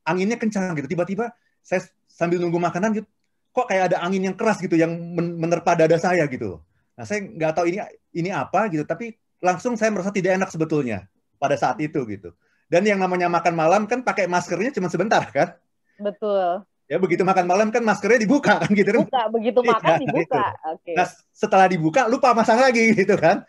anginnya 0.07 0.39
kencang 0.39 0.71
gitu 0.79 0.88
tiba-tiba 0.88 1.35
saya 1.59 1.83
sambil 2.07 2.39
nunggu 2.39 2.55
makanan 2.55 2.95
gitu 2.95 3.07
kok 3.51 3.67
kayak 3.67 3.91
ada 3.91 4.00
angin 4.00 4.31
yang 4.31 4.35
keras 4.39 4.63
gitu 4.63 4.79
yang 4.79 4.95
menerpa 5.15 5.75
dada 5.75 6.00
saya 6.00 6.24
gitu 6.31 6.63
nah 6.95 7.03
saya 7.03 7.23
nggak 7.23 7.51
tahu 7.55 7.65
ini 7.69 7.77
ini 8.15 8.29
apa 8.31 8.71
gitu 8.71 8.87
tapi 8.87 9.15
langsung 9.43 9.75
saya 9.75 9.91
merasa 9.91 10.09
tidak 10.09 10.39
enak 10.39 10.49
sebetulnya 10.49 11.05
pada 11.37 11.59
saat 11.59 11.77
itu 11.83 12.01
gitu 12.07 12.31
dan 12.71 12.81
yang 12.87 12.97
namanya 12.97 13.29
makan 13.29 13.53
malam 13.53 13.83
kan 13.85 14.01
pakai 14.01 14.25
maskernya 14.25 14.71
cuma 14.73 14.87
sebentar 14.87 15.21
kan 15.29 15.53
betul 15.99 16.63
ya 16.87 16.97
begitu 16.97 17.21
makan 17.27 17.45
malam 17.45 17.67
kan 17.69 17.83
maskernya 17.83 18.23
dibuka 18.23 18.63
kan 18.63 18.71
gitu 18.71 19.03
buka 19.03 19.23
begitu 19.29 19.59
iya, 19.59 19.69
makan 19.75 19.91
ya, 19.91 19.99
dibuka 20.01 20.43
gitu. 20.43 20.67
okay. 20.71 20.95
nah 20.95 21.07
setelah 21.35 21.67
dibuka 21.67 22.01
lupa 22.07 22.31
masang 22.31 22.57
lagi 22.63 22.91
gitu 22.99 23.19
kan 23.19 23.43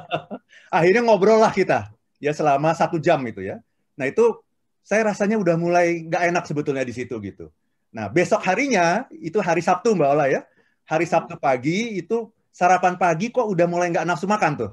akhirnya 0.76 1.02
ngobrol 1.04 1.38
lah 1.38 1.52
kita 1.52 1.92
ya 2.20 2.36
selama 2.36 2.70
satu 2.76 3.00
jam 3.00 3.18
itu 3.24 3.40
ya. 3.42 3.58
Nah 3.96 4.06
itu 4.06 4.38
saya 4.84 5.10
rasanya 5.10 5.40
udah 5.40 5.56
mulai 5.56 6.04
nggak 6.06 6.22
enak 6.30 6.44
sebetulnya 6.44 6.84
di 6.84 6.94
situ 6.94 7.16
gitu. 7.24 7.48
Nah 7.90 8.06
besok 8.12 8.44
harinya 8.44 9.08
itu 9.18 9.40
hari 9.40 9.64
Sabtu 9.64 9.96
Mbak 9.96 10.10
Ola 10.12 10.28
ya. 10.28 10.44
Hari 10.86 11.08
Sabtu 11.08 11.40
pagi 11.40 11.98
itu 11.98 12.28
sarapan 12.50 12.98
pagi 12.98 13.30
kok 13.30 13.46
udah 13.46 13.66
mulai 13.70 13.90
nggak 13.94 14.06
nafsu 14.06 14.26
makan 14.26 14.52
tuh. 14.58 14.72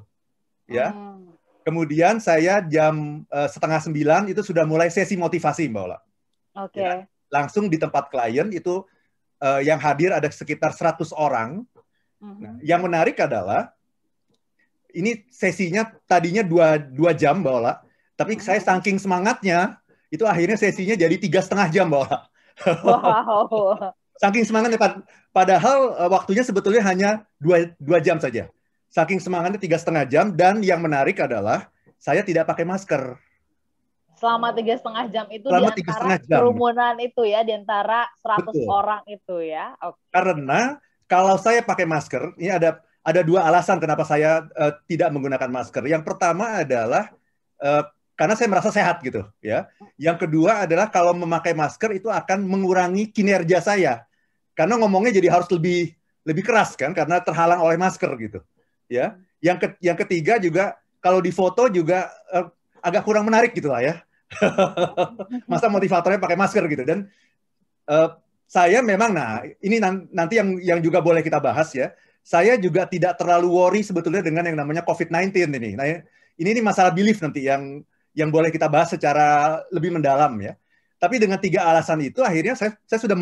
Ya. 0.68 0.92
Hmm. 0.92 1.34
Kemudian 1.64 2.20
saya 2.24 2.64
jam 2.64 3.26
uh, 3.28 3.48
setengah 3.52 3.80
sembilan 3.84 4.32
itu 4.32 4.40
sudah 4.40 4.64
mulai 4.64 4.88
sesi 4.88 5.20
motivasi 5.20 5.68
Mbak 5.68 5.84
Ola. 5.84 6.00
Oke. 6.64 6.80
Okay. 6.80 6.84
Ya. 6.84 6.94
Langsung 7.28 7.68
di 7.68 7.76
tempat 7.76 8.08
klien 8.08 8.48
itu 8.56 8.88
uh, 9.44 9.62
yang 9.62 9.80
hadir 9.80 10.16
ada 10.16 10.28
sekitar 10.32 10.72
100 10.72 11.12
orang. 11.12 11.68
Hmm. 12.18 12.38
Nah, 12.40 12.56
yang 12.64 12.82
menarik 12.82 13.20
adalah 13.20 13.76
ini 14.96 15.28
sesinya 15.30 15.86
tadinya 16.10 16.42
dua, 16.42 16.80
dua 16.80 17.12
jam 17.14 17.44
Mbak 17.44 17.54
Ola, 17.54 17.84
tapi 18.18 18.40
hmm. 18.40 18.44
saya 18.44 18.60
saking 18.64 18.98
semangatnya, 18.98 19.78
itu 20.10 20.24
akhirnya 20.24 20.58
sesinya 20.58 20.96
jadi 20.96 21.16
tiga 21.20 21.44
setengah 21.44 21.68
jam 21.70 21.92
Mbak 21.92 22.02
Ola. 22.08 22.20
Wow. 22.82 23.94
Saking 24.18 24.44
semangatnya, 24.46 24.80
padahal 25.30 25.94
uh, 25.98 26.10
waktunya 26.10 26.42
sebetulnya 26.42 26.82
hanya 26.86 27.10
dua, 27.38 27.74
dua 27.78 28.02
jam 28.02 28.18
saja. 28.18 28.50
Saking 28.90 29.22
semangatnya 29.22 29.62
tiga 29.62 29.78
setengah 29.78 30.06
jam, 30.10 30.34
dan 30.34 30.64
yang 30.66 30.82
menarik 30.82 31.20
adalah 31.22 31.70
saya 32.02 32.26
tidak 32.26 32.50
pakai 32.50 32.66
masker. 32.66 33.18
Selama 34.18 34.50
tiga 34.50 34.74
setengah 34.82 35.06
jam 35.14 35.26
itu 35.30 35.46
Selama 35.46 35.70
di 35.78 35.84
antara 35.86 36.18
jam. 36.18 36.38
kerumunan 36.42 36.96
itu 36.98 37.22
ya, 37.22 37.46
di 37.46 37.54
antara 37.54 38.10
100 38.26 38.50
Betul. 38.50 38.66
orang 38.66 39.02
itu 39.06 39.36
ya. 39.46 39.78
Okay. 39.78 40.10
Karena 40.10 40.62
kalau 41.06 41.38
saya 41.38 41.62
pakai 41.62 41.86
masker, 41.86 42.34
ini 42.42 42.50
ada 42.50 42.82
ada 43.06 43.22
dua 43.22 43.46
alasan 43.46 43.78
kenapa 43.78 44.04
saya 44.04 44.50
uh, 44.58 44.74
tidak 44.90 45.14
menggunakan 45.14 45.48
masker. 45.48 45.86
Yang 45.86 46.04
pertama 46.04 46.66
adalah 46.66 47.14
uh, 47.62 47.86
karena 48.18 48.34
saya 48.34 48.50
merasa 48.50 48.74
sehat 48.74 49.06
gitu, 49.06 49.22
ya. 49.38 49.70
Yang 50.02 50.26
kedua 50.26 50.66
adalah 50.66 50.90
kalau 50.90 51.14
memakai 51.14 51.54
masker 51.54 51.94
itu 51.94 52.10
akan 52.10 52.42
mengurangi 52.42 53.14
kinerja 53.14 53.62
saya. 53.62 54.07
Karena 54.58 54.82
ngomongnya 54.82 55.14
jadi 55.22 55.30
harus 55.30 55.46
lebih 55.54 55.94
lebih 56.26 56.44
keras 56.44 56.74
kan 56.74 56.92
karena 56.92 57.22
terhalang 57.22 57.62
oleh 57.62 57.78
masker 57.78 58.10
gitu, 58.18 58.40
ya. 58.90 59.16
Yang 59.38 59.58
ke, 59.62 59.68
yang 59.86 59.98
ketiga 60.02 60.42
juga 60.42 60.76
kalau 60.98 61.22
di 61.22 61.30
foto 61.30 61.70
juga 61.70 62.10
uh, 62.34 62.50
agak 62.82 63.06
kurang 63.06 63.30
menarik 63.30 63.54
gitu 63.54 63.70
lah 63.70 63.86
ya. 63.86 63.96
Masa 65.52 65.70
motivatornya 65.70 66.20
pakai 66.20 66.36
masker 66.36 66.66
gitu 66.68 66.84
dan 66.84 67.08
uh, 67.88 68.18
saya 68.50 68.82
memang 68.82 69.14
nah 69.14 69.46
ini 69.64 69.80
nanti 70.12 70.42
yang 70.42 70.50
yang 70.60 70.80
juga 70.82 71.00
boleh 71.00 71.24
kita 71.24 71.40
bahas 71.40 71.72
ya 71.72 71.94
saya 72.28 72.60
juga 72.60 72.84
tidak 72.84 73.16
terlalu 73.16 73.48
worry 73.48 73.82
sebetulnya 73.88 74.20
dengan 74.20 74.44
yang 74.44 74.60
namanya 74.60 74.84
COVID-19 74.84 75.48
ini. 75.48 75.80
Nah, 75.80 75.88
ini 76.36 76.50
ini 76.52 76.60
masalah 76.60 76.92
belief 76.92 77.24
nanti 77.24 77.48
yang 77.48 77.80
yang 78.12 78.28
boleh 78.28 78.52
kita 78.52 78.68
bahas 78.68 78.92
secara 78.92 79.64
lebih 79.72 79.96
mendalam 79.96 80.36
ya. 80.44 80.60
Tapi 81.00 81.24
dengan 81.24 81.40
tiga 81.40 81.64
alasan 81.64 82.04
itu 82.04 82.20
akhirnya 82.20 82.60
saya 82.60 82.76
saya 82.84 83.00
sudah 83.00 83.16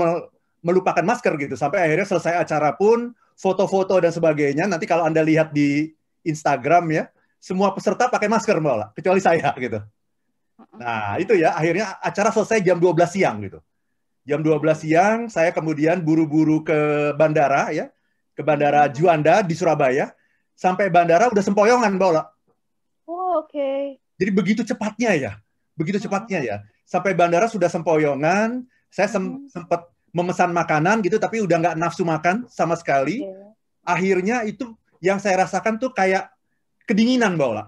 melupakan 0.65 1.05
masker 1.05 1.37
gitu 1.37 1.53
sampai 1.53 1.85
akhirnya 1.85 2.09
selesai 2.09 2.41
acara 2.41 2.73
pun 2.73 3.13
foto-foto 3.37 4.01
dan 4.01 4.09
sebagainya 4.09 4.65
nanti 4.65 4.89
kalau 4.89 5.05
Anda 5.05 5.21
lihat 5.21 5.53
di 5.53 5.93
Instagram 6.25 6.89
ya, 6.89 7.03
semua 7.37 7.69
peserta 7.77 8.09
pakai 8.09 8.25
masker 8.25 8.57
malah 8.57 8.89
kecuali 8.97 9.21
saya 9.21 9.53
gitu. 9.61 9.77
Nah, 10.81 11.21
itu 11.21 11.37
ya 11.37 11.53
akhirnya 11.53 12.01
acara 12.01 12.33
selesai 12.33 12.65
jam 12.65 12.81
12 12.81 12.97
siang 13.05 13.37
gitu. 13.45 13.61
Jam 14.25 14.41
12 14.41 14.57
siang 14.73 15.17
saya 15.29 15.53
kemudian 15.53 16.01
buru-buru 16.01 16.65
ke 16.65 17.13
bandara 17.13 17.69
ya 17.69 17.93
ke 18.35 18.43
Bandara 18.43 18.91
Juanda 18.91 19.39
di 19.39 19.55
Surabaya. 19.55 20.11
Sampai 20.55 20.91
bandara 20.91 21.31
udah 21.31 21.43
sempoyongan, 21.43 21.95
Mbak 21.95 22.09
Ola. 22.15 22.23
Oh, 23.07 23.43
oke. 23.43 23.51
Okay. 23.51 23.99
Jadi 24.19 24.31
begitu 24.31 24.61
cepatnya 24.63 25.11
ya. 25.15 25.31
Begitu 25.75 25.99
cepatnya 26.07 26.39
ya. 26.43 26.57
Sampai 26.87 27.11
bandara 27.11 27.51
sudah 27.51 27.67
sempoyongan, 27.67 28.63
saya 28.87 29.11
sem 29.11 29.47
sempat 29.51 29.83
memesan 30.15 30.55
makanan 30.55 31.03
gitu, 31.03 31.19
tapi 31.19 31.43
udah 31.43 31.59
nggak 31.59 31.75
nafsu 31.75 32.07
makan 32.07 32.47
sama 32.47 32.79
sekali. 32.79 33.27
Yeah. 33.27 33.51
Akhirnya 33.83 34.37
itu 34.47 34.71
yang 35.03 35.19
saya 35.19 35.43
rasakan 35.43 35.75
tuh 35.75 35.91
kayak 35.91 36.31
kedinginan, 36.87 37.35
Mbak 37.35 37.47
Ola. 37.51 37.65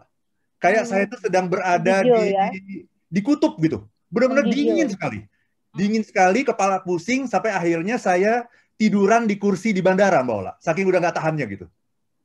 Kayak 0.58 0.88
hmm. 0.88 0.90
saya 0.90 1.04
tuh 1.12 1.20
sedang 1.20 1.52
berada 1.52 2.02
Video, 2.02 2.16
di, 2.16 2.26
ya? 2.32 2.48
di 2.56 2.62
di 2.88 3.20
kutub 3.20 3.60
gitu. 3.60 3.84
Benar-benar 4.08 4.48
dingin 4.48 4.88
sekali. 4.88 5.28
Dingin 5.76 6.02
sekali, 6.08 6.48
kepala 6.48 6.80
pusing 6.80 7.28
sampai 7.28 7.52
akhirnya 7.52 8.00
saya 8.00 8.48
tiduran 8.80 9.28
di 9.28 9.36
kursi 9.36 9.76
di 9.76 9.84
bandara, 9.84 10.24
Mbak 10.24 10.36
Ola. 10.40 10.56
Saking 10.64 10.88
udah 10.88 11.04
nggak 11.04 11.16
tahannya 11.20 11.46
gitu. 11.52 11.66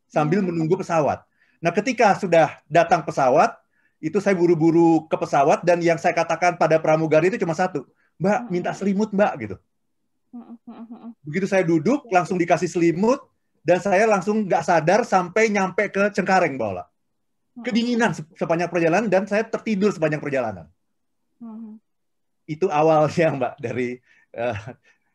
Sambil 0.07 0.39
hmm. 0.39 0.55
menunggu 0.55 0.79
pesawat. 0.79 1.27
Nah, 1.59 1.75
ketika 1.75 2.15
sudah 2.15 2.63
datang 2.71 3.03
pesawat, 3.03 3.59
itu 3.99 4.19
saya 4.23 4.35
buru-buru 4.39 5.07
ke 5.07 5.15
pesawat 5.19 5.63
dan 5.63 5.79
yang 5.79 5.99
saya 5.99 6.15
katakan 6.15 6.59
pada 6.59 6.79
pramugari 6.79 7.31
itu 7.31 7.39
cuma 7.43 7.55
satu, 7.55 7.87
Mbak 8.19 8.41
minta 8.51 8.71
selimut 8.75 9.11
Mbak 9.11 9.33
gitu. 9.47 9.57
Begitu 11.21 11.47
saya 11.47 11.63
duduk 11.63 12.09
langsung 12.09 12.41
dikasih 12.41 12.69
selimut 12.69 13.21
dan 13.63 13.79
saya 13.79 14.09
langsung 14.09 14.49
nggak 14.49 14.65
sadar 14.65 15.01
sampai 15.05 15.53
nyampe 15.53 15.93
ke 15.93 16.11
Cengkareng 16.17 16.57
Mbak 16.57 16.69
Ola. 16.73 16.85
Kedinginan 17.61 18.17
sepanjang 18.17 18.73
perjalanan 18.73 19.13
dan 19.13 19.29
saya 19.29 19.45
tertidur 19.45 19.93
sepanjang 19.93 20.25
perjalanan. 20.25 20.67
Itu 22.49 22.73
awalnya 22.73 23.29
Mbak 23.39 23.55
dari 23.61 24.01
uh, 24.35 24.59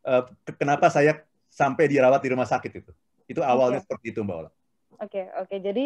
uh, 0.05 0.23
kenapa 0.55 0.93
saya 0.93 1.25
sampai 1.49 1.89
dirawat 1.89 2.21
di 2.21 2.29
rumah 2.29 2.45
sakit 2.45 2.71
itu. 2.71 2.91
Itu 3.27 3.41
awalnya 3.41 3.81
okay. 3.81 3.85
seperti 3.89 4.05
itu 4.13 4.21
Mbak 4.21 4.37
Ola. 4.37 4.49
Oke, 4.49 4.53
okay, 5.01 5.25
oke. 5.33 5.49
Okay. 5.49 5.59
Jadi 5.65 5.85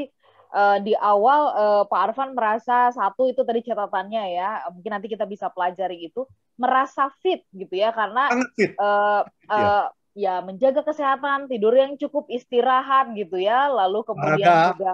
uh, 0.51 0.77
di 0.83 0.93
awal 0.95 1.41
uh, 1.55 1.83
Pak 1.87 2.11
Arfan 2.11 2.35
merasa 2.35 2.91
satu 2.91 3.31
itu 3.31 3.41
tadi 3.41 3.63
catatannya 3.65 4.23
ya, 4.35 4.49
mungkin 4.71 4.91
nanti 4.91 5.07
kita 5.07 5.25
bisa 5.25 5.47
pelajari 5.49 6.11
itu 6.11 6.27
merasa 6.59 7.09
fit 7.23 7.47
gitu 7.55 7.73
ya 7.73 7.89
karena 7.95 8.29
fit. 8.53 8.75
Uh, 8.77 9.23
uh, 9.49 9.89
ya. 10.15 10.37
ya 10.39 10.45
menjaga 10.45 10.83
kesehatan, 10.85 11.47
tidur 11.47 11.73
yang 11.73 11.95
cukup, 11.97 12.27
istirahat 12.29 13.15
gitu 13.15 13.39
ya, 13.39 13.71
lalu 13.71 14.03
kemudian 14.05 14.47
olahraga. 14.47 14.69
juga 14.75 14.91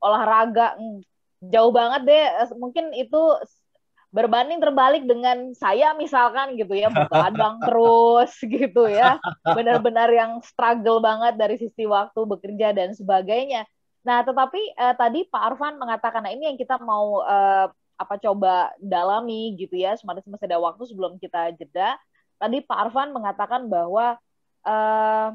olahraga 0.00 0.66
hmm, 0.78 0.98
jauh 1.50 1.72
banget 1.74 2.00
deh, 2.06 2.24
mungkin 2.56 2.94
itu 2.96 3.22
berbanding 4.10 4.58
terbalik 4.58 5.06
dengan 5.06 5.54
saya 5.54 5.94
misalkan 5.94 6.58
gitu 6.58 6.74
ya 6.74 6.90
begadang 6.90 7.62
terus 7.66 8.34
gitu 8.42 8.90
ya 8.90 9.22
benar-benar 9.46 10.10
yang 10.10 10.42
struggle 10.42 10.98
banget 10.98 11.38
dari 11.38 11.56
sisi 11.62 11.86
waktu 11.86 12.18
bekerja 12.26 12.74
dan 12.74 12.90
sebagainya 12.90 13.62
Nah, 14.00 14.24
tetapi 14.24 14.60
uh, 14.80 14.94
tadi 14.96 15.28
Pak 15.28 15.42
Arfan 15.52 15.76
mengatakan, 15.76 16.24
nah 16.24 16.32
ini 16.32 16.48
yang 16.48 16.58
kita 16.58 16.80
mau 16.80 17.20
uh, 17.20 17.68
apa 18.00 18.14
coba 18.16 18.72
dalami 18.80 19.52
gitu 19.60 19.76
ya, 19.76 19.92
semasa 20.00 20.24
masih 20.24 20.48
ada 20.48 20.56
waktu 20.56 20.88
sebelum 20.88 21.20
kita 21.20 21.52
jeda. 21.60 22.00
Tadi 22.40 22.64
Pak 22.64 22.78
Arfan 22.88 23.12
mengatakan 23.12 23.68
bahwa 23.68 24.16
uh, 24.64 25.28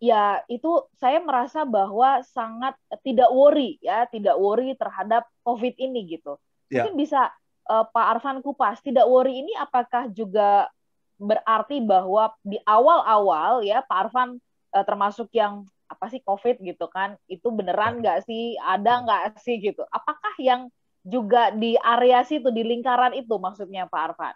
ya 0.00 0.40
itu 0.48 0.84
saya 0.96 1.20
merasa 1.20 1.68
bahwa 1.68 2.24
sangat 2.24 2.72
tidak 3.04 3.28
worry 3.28 3.76
ya, 3.84 4.08
tidak 4.08 4.40
worry 4.40 4.72
terhadap 4.72 5.28
COVID 5.44 5.76
ini 5.76 6.16
gitu. 6.16 6.40
Ya. 6.72 6.88
Mungkin 6.88 6.96
bisa 6.96 7.28
uh, 7.68 7.84
Pak 7.84 8.06
Arfan 8.16 8.40
kupas, 8.40 8.80
tidak 8.80 9.04
worry 9.04 9.44
ini 9.44 9.52
apakah 9.60 10.08
juga 10.08 10.72
berarti 11.20 11.80
bahwa 11.80 12.32
di 12.44 12.60
awal-awal 12.64 13.64
ya 13.64 13.84
Pak 13.84 14.08
Arfan 14.08 14.40
uh, 14.72 14.84
termasuk 14.84 15.28
yang 15.36 15.68
apa 15.86 16.06
sih 16.10 16.20
COVID 16.22 16.62
gitu 16.62 16.86
kan? 16.90 17.14
Itu 17.30 17.54
beneran 17.54 18.02
nggak 18.02 18.26
sih? 18.26 18.58
Ada 18.58 19.06
nggak 19.06 19.22
sih 19.40 19.62
gitu? 19.62 19.82
Apakah 19.88 20.34
yang 20.42 20.70
juga 21.06 21.54
di 21.54 21.78
area 21.78 22.26
situ, 22.26 22.50
di 22.50 22.66
lingkaran 22.66 23.14
itu 23.14 23.38
maksudnya 23.38 23.86
Pak 23.86 24.02
Arfan? 24.12 24.34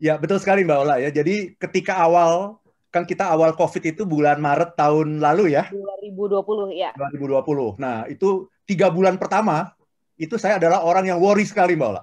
Ya 0.00 0.16
betul 0.16 0.40
sekali 0.40 0.64
Mbak 0.64 0.78
Ola 0.78 0.96
ya. 1.02 1.10
Jadi 1.12 1.58
ketika 1.58 1.98
awal 2.00 2.62
kan 2.88 3.04
kita 3.04 3.28
awal 3.28 3.52
COVID 3.52 3.84
itu 3.84 4.02
bulan 4.08 4.40
Maret 4.40 4.78
tahun 4.78 5.20
lalu 5.20 5.52
ya. 5.52 5.68
2020 5.68 6.72
ya. 6.72 6.90
2020. 6.96 7.76
Nah 7.76 8.08
itu 8.08 8.48
tiga 8.64 8.88
bulan 8.88 9.20
pertama 9.20 9.74
itu 10.16 10.34
saya 10.40 10.56
adalah 10.56 10.82
orang 10.86 11.12
yang 11.12 11.18
worry 11.20 11.44
sekali 11.44 11.76
Mbak 11.76 11.88
Ola. 11.92 12.02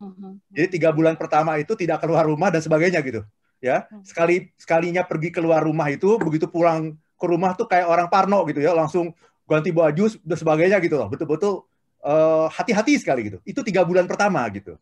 Uh-huh. 0.00 0.32
Jadi 0.54 0.80
tiga 0.80 0.94
bulan 0.94 1.18
pertama 1.18 1.60
itu 1.60 1.76
tidak 1.76 2.00
keluar 2.00 2.24
rumah 2.24 2.48
dan 2.48 2.62
sebagainya 2.62 3.02
gitu. 3.02 3.26
Ya 3.60 3.88
uh-huh. 3.88 4.04
sekali 4.06 4.52
sekalinya 4.56 5.02
pergi 5.02 5.32
keluar 5.32 5.64
rumah 5.64 5.88
itu 5.90 6.20
begitu 6.20 6.46
pulang 6.46 6.94
ke 7.20 7.26
rumah 7.28 7.52
tuh 7.52 7.68
kayak 7.68 7.84
orang 7.84 8.08
Parno 8.08 8.40
gitu 8.48 8.64
ya, 8.64 8.72
langsung 8.72 9.12
ganti 9.44 9.68
baju 9.68 10.08
dan 10.24 10.36
sebagainya 10.40 10.80
gitu 10.80 10.96
loh. 10.96 11.12
Betul-betul 11.12 11.68
uh, 12.00 12.48
hati-hati 12.48 12.96
sekali 12.96 13.28
gitu. 13.28 13.38
Itu 13.44 13.60
tiga 13.60 13.84
bulan 13.84 14.08
pertama 14.08 14.40
gitu. 14.48 14.80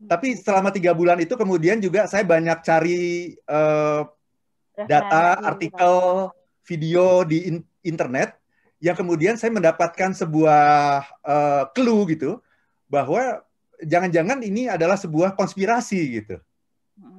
Tapi 0.00 0.32
selama 0.32 0.72
tiga 0.72 0.96
bulan 0.96 1.20
itu 1.20 1.36
kemudian 1.36 1.76
juga 1.76 2.08
saya 2.08 2.24
banyak 2.24 2.64
cari 2.64 3.36
uh, 3.44 4.08
data, 4.88 5.36
artikel, 5.44 6.30
video 6.64 7.20
di 7.26 7.52
in 7.52 7.56
internet 7.84 8.40
yang 8.80 8.96
kemudian 8.96 9.36
saya 9.36 9.52
mendapatkan 9.52 10.16
sebuah 10.16 11.04
uh, 11.20 11.64
clue 11.76 12.16
gitu 12.16 12.40
bahwa 12.88 13.44
jangan-jangan 13.84 14.40
ini 14.40 14.72
adalah 14.72 14.96
sebuah 14.96 15.36
konspirasi 15.36 16.00
gitu. 16.20 16.40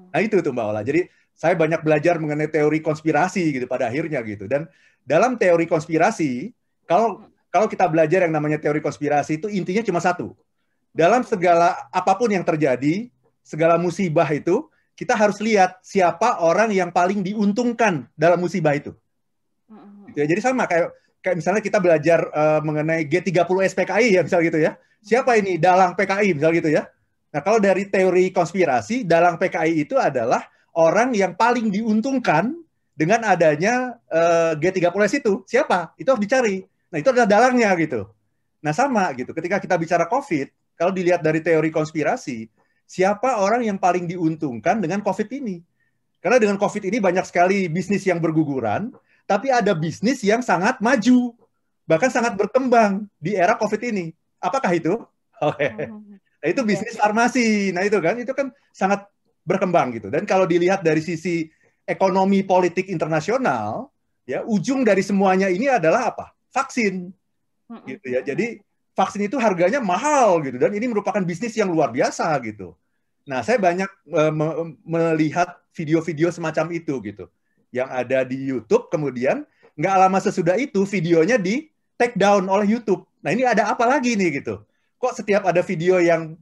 Nah 0.10 0.20
itu 0.22 0.42
tuh 0.42 0.50
Mbak 0.50 0.66
Ola. 0.66 0.82
Jadi 0.82 1.06
saya 1.42 1.58
banyak 1.58 1.82
belajar 1.82 2.22
mengenai 2.22 2.46
teori 2.46 2.86
konspirasi 2.86 3.50
gitu 3.50 3.66
pada 3.66 3.90
akhirnya 3.90 4.22
gitu. 4.22 4.46
Dan 4.46 4.70
dalam 5.02 5.42
teori 5.42 5.66
konspirasi, 5.66 6.54
kalau 6.86 7.26
kalau 7.50 7.66
kita 7.66 7.90
belajar 7.90 8.30
yang 8.30 8.34
namanya 8.38 8.62
teori 8.62 8.78
konspirasi 8.78 9.42
itu 9.42 9.50
intinya 9.50 9.82
cuma 9.82 9.98
satu. 9.98 10.38
Dalam 10.94 11.26
segala 11.26 11.90
apa 11.90 12.14
pun 12.14 12.30
yang 12.30 12.46
terjadi, 12.46 13.10
segala 13.42 13.82
musibah 13.82 14.30
itu, 14.30 14.70
kita 14.94 15.18
harus 15.18 15.42
lihat 15.42 15.82
siapa 15.82 16.46
orang 16.46 16.70
yang 16.70 16.94
paling 16.94 17.26
diuntungkan 17.26 18.06
dalam 18.14 18.38
musibah 18.38 18.78
itu. 18.78 18.94
Gitu 20.14 20.22
ya. 20.22 20.28
Jadi 20.30 20.40
sama 20.46 20.70
kayak 20.70 20.94
kayak 21.26 21.36
misalnya 21.42 21.62
kita 21.66 21.82
belajar 21.82 22.20
uh, 22.30 22.62
mengenai 22.62 23.10
G30 23.10 23.58
SPKI 23.74 24.08
ya 24.14 24.22
misal 24.22 24.46
gitu 24.46 24.62
ya. 24.62 24.78
Siapa 25.02 25.42
ini 25.42 25.58
dalang 25.58 25.98
PKI 25.98 26.38
misal 26.38 26.54
gitu 26.54 26.70
ya. 26.70 26.86
Nah, 27.34 27.42
kalau 27.42 27.58
dari 27.58 27.90
teori 27.90 28.30
konspirasi, 28.30 29.08
dalang 29.08 29.42
PKI 29.42 29.90
itu 29.90 29.98
adalah 29.98 30.46
orang 30.76 31.16
yang 31.16 31.36
paling 31.36 31.72
diuntungkan 31.72 32.56
dengan 32.96 33.24
adanya 33.26 33.98
uh, 34.12 34.54
G30S 34.60 35.24
itu. 35.24 35.42
Siapa? 35.48 35.96
Itu 35.98 36.14
harus 36.16 36.24
dicari. 36.24 36.64
Nah, 36.92 36.98
itu 37.00 37.10
adalah 37.10 37.28
dalangnya 37.28 37.72
gitu. 37.80 38.08
Nah, 38.62 38.76
sama 38.76 39.10
gitu. 39.16 39.32
Ketika 39.34 39.58
kita 39.58 39.76
bicara 39.80 40.06
COVID, 40.06 40.78
kalau 40.78 40.92
dilihat 40.94 41.24
dari 41.24 41.42
teori 41.42 41.74
konspirasi, 41.74 42.46
siapa 42.86 43.40
orang 43.40 43.66
yang 43.66 43.78
paling 43.80 44.06
diuntungkan 44.06 44.84
dengan 44.84 45.02
COVID 45.02 45.30
ini? 45.34 45.64
Karena 46.22 46.38
dengan 46.38 46.58
COVID 46.62 46.84
ini 46.86 47.02
banyak 47.02 47.26
sekali 47.26 47.66
bisnis 47.66 48.06
yang 48.06 48.22
berguguran, 48.22 48.94
tapi 49.26 49.50
ada 49.50 49.74
bisnis 49.74 50.22
yang 50.22 50.46
sangat 50.46 50.78
maju, 50.78 51.34
bahkan 51.90 52.14
sangat 52.14 52.38
berkembang 52.38 53.10
di 53.18 53.34
era 53.34 53.58
COVID 53.58 53.82
ini. 53.90 54.14
Apakah 54.38 54.72
itu? 54.76 54.94
Oke. 55.42 55.68
Okay. 56.42 56.50
Nah, 56.50 56.50
itu 56.58 56.62
bisnis 56.66 56.98
farmasi. 56.98 57.70
Nah, 57.70 57.86
itu 57.86 58.02
kan 58.02 58.18
itu 58.18 58.34
kan 58.34 58.50
sangat 58.74 59.06
berkembang 59.46 59.96
gitu. 59.98 60.08
Dan 60.14 60.26
kalau 60.30 60.46
dilihat 60.46 60.86
dari 60.86 61.02
sisi 61.02 61.50
ekonomi 61.86 62.46
politik 62.46 62.88
internasional, 62.88 63.90
ya 64.26 64.46
ujung 64.46 64.86
dari 64.86 65.02
semuanya 65.02 65.50
ini 65.50 65.68
adalah 65.68 66.14
apa? 66.14 66.32
Vaksin, 66.52 67.10
gitu 67.88 68.08
ya. 68.12 68.22
Jadi 68.22 68.60
vaksin 68.92 69.24
itu 69.24 69.40
harganya 69.40 69.80
mahal 69.80 70.44
gitu 70.44 70.60
dan 70.60 70.76
ini 70.76 70.92
merupakan 70.92 71.24
bisnis 71.24 71.56
yang 71.56 71.72
luar 71.72 71.96
biasa 71.96 72.28
gitu. 72.44 72.76
Nah, 73.24 73.40
saya 73.46 73.62
banyak 73.62 73.88
uh, 74.12 74.34
me 74.34 74.48
melihat 74.84 75.56
video-video 75.72 76.34
semacam 76.34 76.74
itu 76.76 76.98
gitu, 77.06 77.26
yang 77.72 77.88
ada 77.88 78.26
di 78.28 78.36
YouTube. 78.36 78.92
Kemudian 78.92 79.48
nggak 79.78 79.96
lama 79.96 80.20
sesudah 80.20 80.60
itu 80.60 80.84
videonya 80.84 81.40
di 81.40 81.72
take 81.96 82.18
down 82.18 82.50
oleh 82.50 82.68
YouTube. 82.68 83.06
Nah, 83.22 83.32
ini 83.32 83.46
ada 83.46 83.72
apa 83.72 83.88
lagi 83.88 84.18
nih 84.18 84.42
gitu? 84.42 84.60
Kok 85.00 85.24
setiap 85.24 85.48
ada 85.48 85.62
video 85.64 86.02
yang 86.02 86.36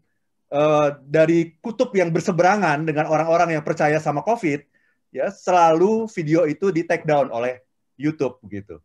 uh, 0.53 0.97
dari 1.05 1.57
kutub 1.62 1.93
yang 1.93 2.09
berseberangan 2.13 2.85
dengan 2.85 3.09
orang-orang 3.09 3.57
yang 3.57 3.63
percaya 3.65 3.97
sama 4.01 4.25
COVID, 4.25 4.65
ya 5.13 5.29
selalu 5.33 6.09
video 6.09 6.45
itu 6.45 6.69
di 6.69 6.85
take 6.85 7.05
down 7.05 7.29
oleh 7.33 7.62
YouTube 7.97 8.38
begitu. 8.45 8.77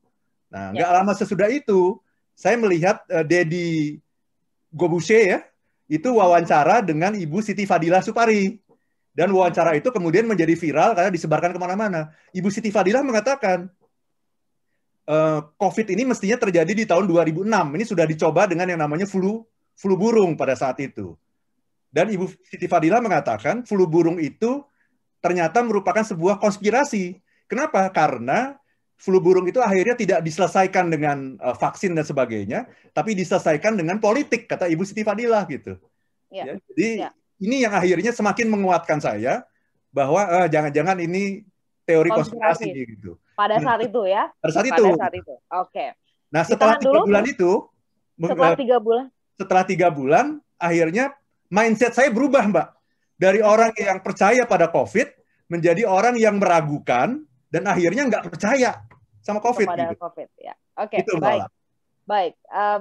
Nah, 0.53 0.70
nggak 0.70 0.90
ya. 0.90 0.96
lama 1.00 1.12
sesudah 1.12 1.48
itu, 1.50 1.98
saya 2.37 2.55
melihat 2.61 3.03
uh, 3.11 3.27
Dedi 3.27 3.98
Gobushe 4.70 5.20
ya, 5.35 5.40
itu 5.90 6.09
wawancara 6.14 6.81
dengan 6.81 7.12
Ibu 7.14 7.40
Siti 7.44 7.66
Fadila 7.66 8.00
Supari. 8.05 8.61
Dan 9.14 9.31
wawancara 9.31 9.79
itu 9.79 9.94
kemudian 9.94 10.27
menjadi 10.27 10.59
viral 10.59 10.98
karena 10.98 11.07
disebarkan 11.14 11.55
ke 11.55 11.59
mana-mana. 11.62 12.11
Ibu 12.35 12.50
Siti 12.50 12.74
Fadila 12.74 12.98
mengatakan, 12.98 13.70
uh, 15.07 15.40
COVID 15.55 15.87
ini 15.94 16.03
mestinya 16.03 16.35
terjadi 16.35 16.72
di 16.74 16.83
tahun 16.83 17.07
2006. 17.07 17.46
Ini 17.46 17.85
sudah 17.87 18.11
dicoba 18.11 18.50
dengan 18.50 18.66
yang 18.66 18.83
namanya 18.83 19.07
flu 19.07 19.46
flu 19.79 19.94
burung 19.94 20.35
pada 20.35 20.59
saat 20.59 20.83
itu. 20.83 21.14
Dan 21.95 22.11
Ibu 22.11 22.27
Siti 22.43 22.67
Fadila 22.67 22.99
mengatakan 22.99 23.63
flu 23.63 23.87
burung 23.87 24.19
itu 24.19 24.67
ternyata 25.23 25.63
merupakan 25.63 26.03
sebuah 26.03 26.43
konspirasi. 26.43 27.23
Kenapa? 27.47 27.87
Karena 27.95 28.59
flu 28.99 29.23
burung 29.23 29.47
itu 29.47 29.63
akhirnya 29.63 29.95
tidak 29.95 30.27
diselesaikan 30.27 30.91
dengan 30.91 31.39
uh, 31.39 31.55
vaksin 31.55 31.95
dan 31.95 32.03
sebagainya, 32.03 32.67
tapi 32.91 33.15
diselesaikan 33.15 33.79
dengan 33.79 34.03
politik, 34.03 34.51
kata 34.51 34.67
Ibu 34.67 34.83
Siti 34.83 35.07
Fadila 35.07 35.47
gitu. 35.47 35.79
Ya. 36.35 36.51
Ya, 36.51 36.55
jadi 36.75 36.89
ya. 37.07 37.11
ini 37.39 37.63
yang 37.63 37.79
akhirnya 37.79 38.11
semakin 38.11 38.51
menguatkan 38.51 38.99
saya 38.99 39.47
bahwa 39.95 40.27
jangan 40.27 40.43
eh, 40.43 40.49
jangan-jangan 40.51 40.99
ini 40.99 41.23
teori 41.87 42.11
konspirasi, 42.11 42.75
konspirasi 42.75 42.91
gitu. 42.99 43.11
Pada 43.39 43.63
saat 43.63 43.81
itu 43.87 44.03
ya. 44.11 44.35
Pada 44.43 44.51
saat 44.51 44.67
itu. 44.67 44.83
Pada 44.83 44.99
saat 44.99 45.15
itu. 45.15 45.35
Oke. 45.39 45.71
Okay. 45.71 45.89
Nah 46.35 46.43
setelah 46.43 46.75
tiga 46.75 46.91
dulu, 46.91 47.07
bulan 47.07 47.25
itu. 47.31 47.51
Setelah 48.19 48.53
tiga 48.59 48.77
bulan. 48.83 49.05
Setelah 49.39 49.65
tiga 49.67 49.89
bulan, 49.95 50.27
akhirnya 50.59 51.15
mindset 51.51 51.93
saya 51.97 52.09
berubah 52.13 52.45
mbak. 52.49 52.69
Dari 53.15 53.41
orang 53.41 53.71
yang 53.79 54.03
percaya 54.03 54.43
pada 54.43 54.69
COVID 54.69 55.07
menjadi 55.47 55.87
orang 55.87 56.19
yang 56.19 56.37
meragukan 56.43 57.23
dan 57.47 57.63
akhirnya 57.71 58.11
nggak 58.11 58.27
percaya 58.27 58.83
sama 59.23 59.39
COVID. 59.39 59.67
Kepada 59.71 59.95
gitu. 59.95 60.03
COVID 60.03 60.29
ya. 60.43 60.55
Oke. 60.77 60.99
Okay, 60.99 61.17
baik. 61.17 61.23
Malah. 61.23 61.51
Baik. 62.05 62.35
Um, 62.51 62.81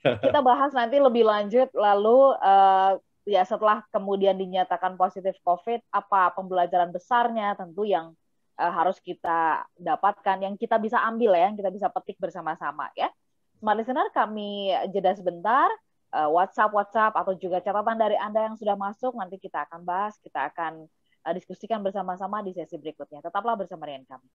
kita 0.00 0.40
bahas 0.40 0.70
nanti 0.72 0.96
lebih 0.98 1.24
lanjut. 1.28 1.68
Lalu 1.76 2.18
uh, 2.40 2.96
ya 3.28 3.44
setelah 3.44 3.84
kemudian 3.92 4.36
dinyatakan 4.36 4.96
positif 4.96 5.36
COVID, 5.44 5.84
apa 5.92 6.32
pembelajaran 6.32 6.92
besarnya 6.92 7.52
tentu 7.56 7.84
yang 7.84 8.16
uh, 8.56 8.72
harus 8.72 8.96
kita 9.04 9.68
dapatkan, 9.76 10.44
yang 10.44 10.54
kita 10.56 10.80
bisa 10.80 11.00
ambil 11.04 11.36
ya, 11.36 11.52
yang 11.52 11.58
kita 11.60 11.70
bisa 11.72 11.92
petik 11.92 12.16
bersama-sama 12.16 12.88
ya. 12.96 13.12
Smart 13.60 13.78
listener, 13.78 14.08
kami 14.12 14.72
jeda 14.92 15.14
sebentar. 15.14 15.68
Uh, 16.14 16.30
WhatsApp, 16.30 16.70
WhatsApp, 16.70 17.10
atau 17.18 17.34
juga 17.34 17.58
catatan 17.58 17.98
dari 17.98 18.14
Anda 18.14 18.46
yang 18.46 18.54
sudah 18.54 18.78
masuk, 18.78 19.18
nanti 19.18 19.34
kita 19.42 19.66
akan 19.66 19.82
bahas, 19.82 20.14
kita 20.22 20.46
akan 20.46 20.86
uh, 21.26 21.34
diskusikan 21.34 21.82
bersama-sama 21.82 22.38
di 22.46 22.54
sesi 22.54 22.78
berikutnya. 22.78 23.18
Tetaplah 23.18 23.58
bersama 23.58 23.90
dengan 23.90 24.06
kami. 24.06 24.30